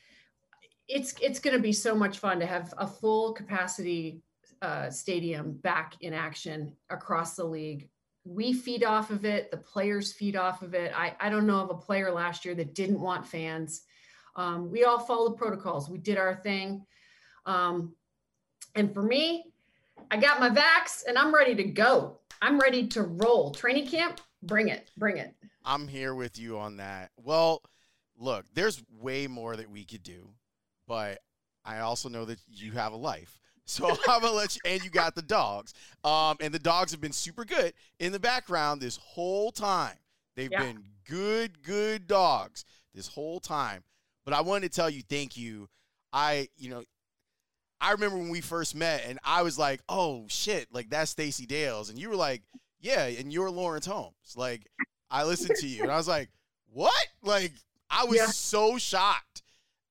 [0.88, 4.22] it's it's going to be so much fun to have a full capacity
[4.60, 7.88] uh, stadium back in action across the league
[8.24, 11.60] we feed off of it the players feed off of it i, I don't know
[11.60, 13.82] of a player last year that didn't want fans
[14.36, 16.86] um, we all followed protocols we did our thing
[17.46, 17.94] um,
[18.74, 19.52] and for me,
[20.10, 22.18] I got my vax and I'm ready to go.
[22.40, 23.50] I'm ready to roll.
[23.52, 25.34] Training camp, bring it, bring it.
[25.64, 27.10] I'm here with you on that.
[27.16, 27.62] Well,
[28.18, 30.30] look, there's way more that we could do,
[30.86, 31.18] but
[31.64, 33.38] I also know that you have a life.
[33.64, 35.72] So I'm gonna let you, and you got the dogs.
[36.02, 39.96] Um, and the dogs have been super good in the background this whole time.
[40.34, 40.64] They've yeah.
[40.64, 43.84] been good, good dogs this whole time.
[44.24, 45.68] But I wanted to tell you thank you.
[46.12, 46.82] I, you know,
[47.80, 51.46] I remember when we first met, and I was like, "Oh shit, like that's Stacey
[51.46, 52.42] Dales," and you were like,
[52.80, 54.34] "Yeah," and you're Laurence Holmes.
[54.36, 54.68] Like,
[55.12, 56.30] I listened to you, and I was like,
[56.72, 57.52] "What?" Like,
[57.90, 58.26] I was yeah.
[58.26, 59.42] so shocked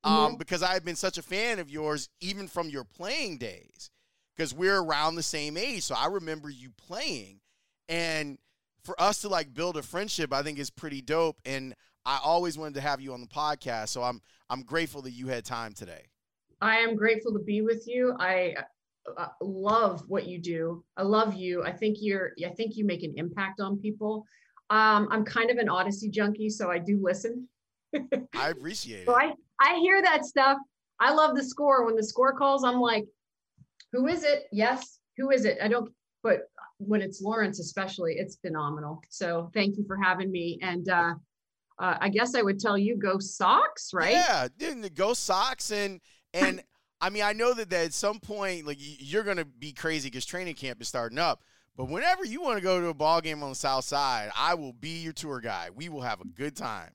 [0.04, 0.38] um, mm-hmm.
[0.38, 3.92] because I had been such a fan of yours, even from your playing days,
[4.36, 5.84] because we're around the same age.
[5.84, 7.40] So I remember you playing,
[7.88, 8.40] and
[8.84, 11.40] for us to like build a friendship, I think is pretty dope.
[11.46, 15.12] And I always wanted to have you on the podcast, so I'm I'm grateful that
[15.12, 16.06] you had time today.
[16.62, 18.16] I am grateful to be with you.
[18.20, 18.56] I
[19.18, 20.84] uh, love what you do.
[20.98, 21.64] I love you.
[21.64, 22.32] I think you're.
[22.46, 24.26] I think you make an impact on people.
[24.72, 27.48] Um, I'm kind of an Odyssey junkie, so I do listen.
[28.34, 29.36] I appreciate so it.
[29.60, 30.58] I I hear that stuff.
[31.00, 31.86] I love the score.
[31.86, 33.06] When the score calls, I'm like,
[33.92, 34.46] who is it?
[34.54, 35.58] Yes, who is it?
[35.62, 35.92] I don't.
[36.24, 36.44] But
[36.78, 39.02] when it's Laurence, especially, it's phenomenal.
[39.10, 40.58] So thank you for having me.
[40.62, 41.16] And uh,
[41.78, 44.12] uh, I guess I would tell you go Sox, right?
[44.12, 44.48] Yeah,
[44.96, 45.72] go Sox.
[45.72, 46.00] and
[46.34, 46.64] and
[47.02, 50.10] I mean, I know that, that at some point, like you're going to be crazy
[50.10, 51.44] because training camp is starting up.
[51.76, 54.54] But whenever you want to go to a ball game on the South Side, I
[54.56, 55.72] will be your tour guide.
[55.76, 56.92] We will have a good time.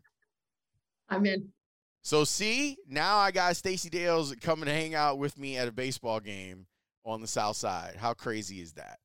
[1.09, 1.49] I'm in.
[2.03, 5.73] So see, now I got Stacey Dales coming to hang out with me at a
[5.73, 6.67] baseball game
[7.05, 7.97] on the South Side.
[7.99, 8.99] How crazy is that?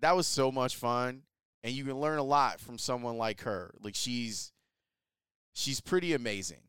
[0.00, 1.22] That was so much fun,
[1.62, 3.74] and you can learn a lot from someone like her.
[3.80, 4.52] Like she's
[5.52, 6.62] she's pretty amazing.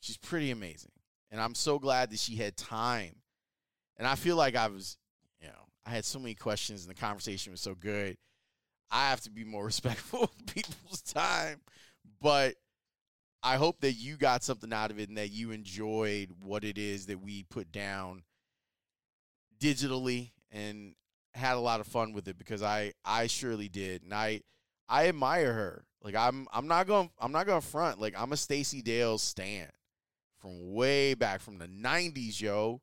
[0.00, 0.92] She's pretty amazing.
[1.30, 3.16] And I'm so glad that she had time.
[3.96, 4.96] And I feel like I was,
[5.88, 8.18] I had so many questions and the conversation was so good.
[8.90, 11.60] I have to be more respectful of people's time.
[12.20, 12.56] But
[13.42, 16.76] I hope that you got something out of it and that you enjoyed what it
[16.76, 18.22] is that we put down
[19.58, 20.94] digitally and
[21.34, 24.02] had a lot of fun with it because I I surely did.
[24.02, 24.42] And I
[24.88, 25.84] I admire her.
[26.02, 27.98] Like I'm I'm not going I'm not going to front.
[27.98, 29.68] Like I'm a Stacey Dale stan
[30.38, 32.82] from way back from the 90s, yo.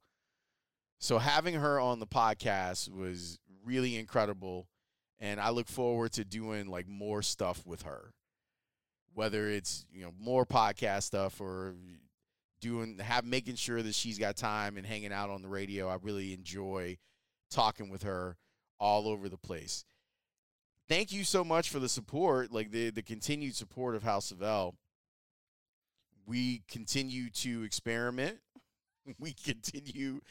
[1.00, 4.68] So having her on the podcast was really incredible.
[5.20, 8.14] And I look forward to doing like more stuff with her.
[9.14, 11.76] Whether it's, you know, more podcast stuff or
[12.60, 15.88] doing have making sure that she's got time and hanging out on the radio.
[15.88, 16.98] I really enjoy
[17.50, 18.36] talking with her
[18.78, 19.86] all over the place.
[20.90, 24.44] Thank you so much for the support, like the the continued support of House of
[24.44, 24.76] L
[26.26, 28.38] we continue to experiment.
[29.20, 30.22] We continue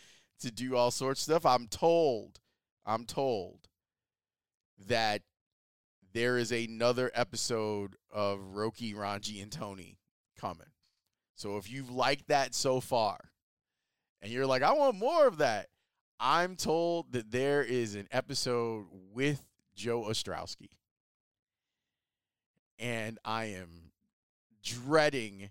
[0.40, 1.46] to do all sorts of stuff.
[1.46, 2.40] I'm told,
[2.84, 3.68] I'm told
[4.88, 5.22] that
[6.12, 9.98] there is another episode of Roki, Ranji, and Tony
[10.38, 10.68] coming.
[11.34, 13.18] So if you've liked that so far
[14.22, 15.68] and you're like, I want more of that,
[16.20, 19.42] I'm told that there is an episode with
[19.74, 20.70] Joe Ostrowski.
[22.78, 23.90] And I am
[24.62, 25.50] dreading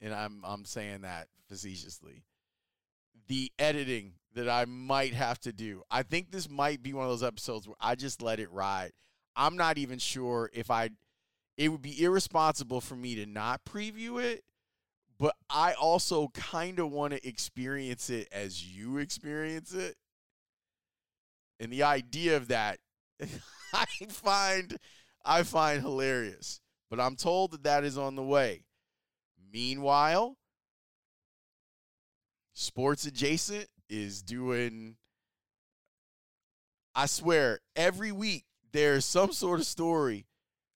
[0.00, 2.24] and I'm I'm saying that facetiously.
[3.28, 5.82] The editing that I might have to do.
[5.90, 8.92] I think this might be one of those episodes where I just let it ride.
[9.36, 10.90] I'm not even sure if I
[11.56, 14.44] it would be irresponsible for me to not preview it,
[15.18, 19.96] but I also kind of want to experience it as you experience it.
[21.58, 22.78] And the idea of that
[23.72, 24.76] I find
[25.24, 26.60] I find hilarious.
[26.90, 28.64] But I'm told that that is on the way.
[29.52, 30.36] Meanwhile,
[32.60, 34.96] Sports Adjacent is doing
[36.92, 40.26] I swear, every week there's some sort of story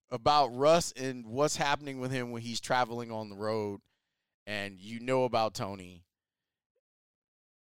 [0.09, 3.81] about Russ and what's happening with him when he's traveling on the road,
[4.47, 6.05] and you know about Tony.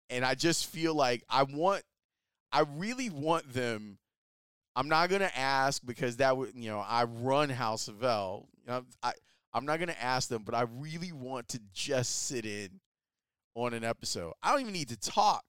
[0.09, 1.83] And I just feel like I want,
[2.51, 3.99] I really want them.
[4.75, 8.47] I'm not gonna ask because that would, you know, I run House of L.
[8.65, 9.13] You know, I
[9.53, 12.79] I'm not gonna ask them, but I really want to just sit in
[13.57, 14.33] on an episode.
[14.43, 15.43] I don't even need to talk.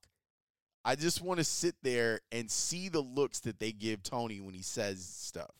[0.85, 4.55] I just want to sit there and see the looks that they give Tony when
[4.55, 5.55] he says stuff.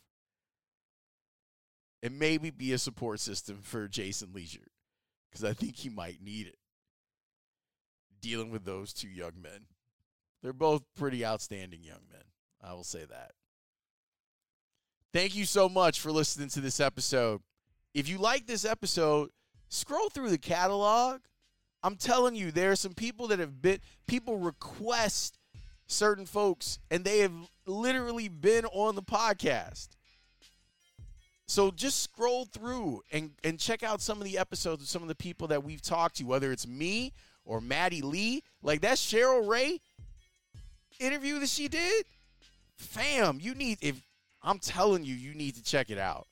[2.01, 4.71] And maybe be a support system for Jason Leisure
[5.29, 6.57] because I think he might need it.
[8.21, 9.67] Dealing with those two young men.
[10.41, 12.23] They're both pretty outstanding young men.
[12.63, 13.31] I will say that.
[15.13, 17.41] Thank you so much for listening to this episode.
[17.93, 19.29] If you like this episode,
[19.67, 21.21] scroll through the catalog.
[21.83, 25.37] I'm telling you, there are some people that have been, people request
[25.87, 27.33] certain folks, and they have
[27.65, 29.89] literally been on the podcast.
[31.47, 35.07] So just scroll through and, and check out some of the episodes of some of
[35.07, 37.11] the people that we've talked to, whether it's me
[37.43, 38.43] or Maddie Lee.
[38.61, 39.81] Like that Cheryl Ray
[40.99, 42.05] interview that she did.
[42.77, 43.99] Fam, you need if
[44.43, 46.27] I'm telling you, you need to check it out.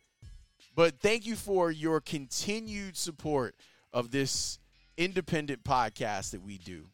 [0.76, 3.56] But thank you for your continued support
[3.92, 4.60] of this
[4.98, 6.86] independent podcast that we do.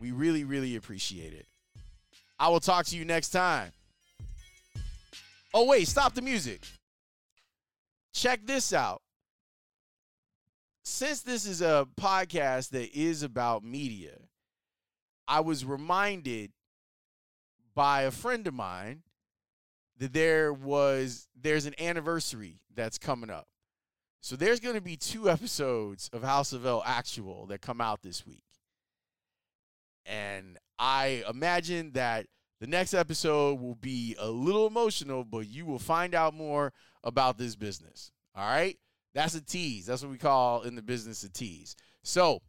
[0.00, 1.46] We really, really appreciate it.
[2.38, 3.72] I will talk to you next time.
[5.52, 6.66] Oh, wait, stop the music.
[8.14, 9.02] Check this out.
[10.84, 14.16] Since this is a podcast that is about media,
[15.28, 16.52] I was reminded
[17.74, 19.02] by a friend of mine
[19.98, 23.46] that there was there's an anniversary that's coming up.
[24.20, 28.02] So there's going to be two episodes of House of L actual that come out
[28.02, 28.44] this week.
[30.06, 32.26] And I imagine that
[32.60, 37.38] the next episode will be a little emotional, but you will find out more about
[37.38, 38.12] this business.
[38.34, 38.78] All right?
[39.14, 39.86] That's a tease.
[39.86, 41.74] That's what we call in the business a tease.
[42.02, 42.42] So,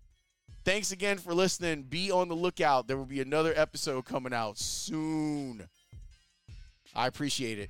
[0.64, 1.84] thanks again for listening.
[1.84, 2.88] Be on the lookout.
[2.88, 5.68] There will be another episode coming out soon.
[6.94, 7.70] I appreciate it.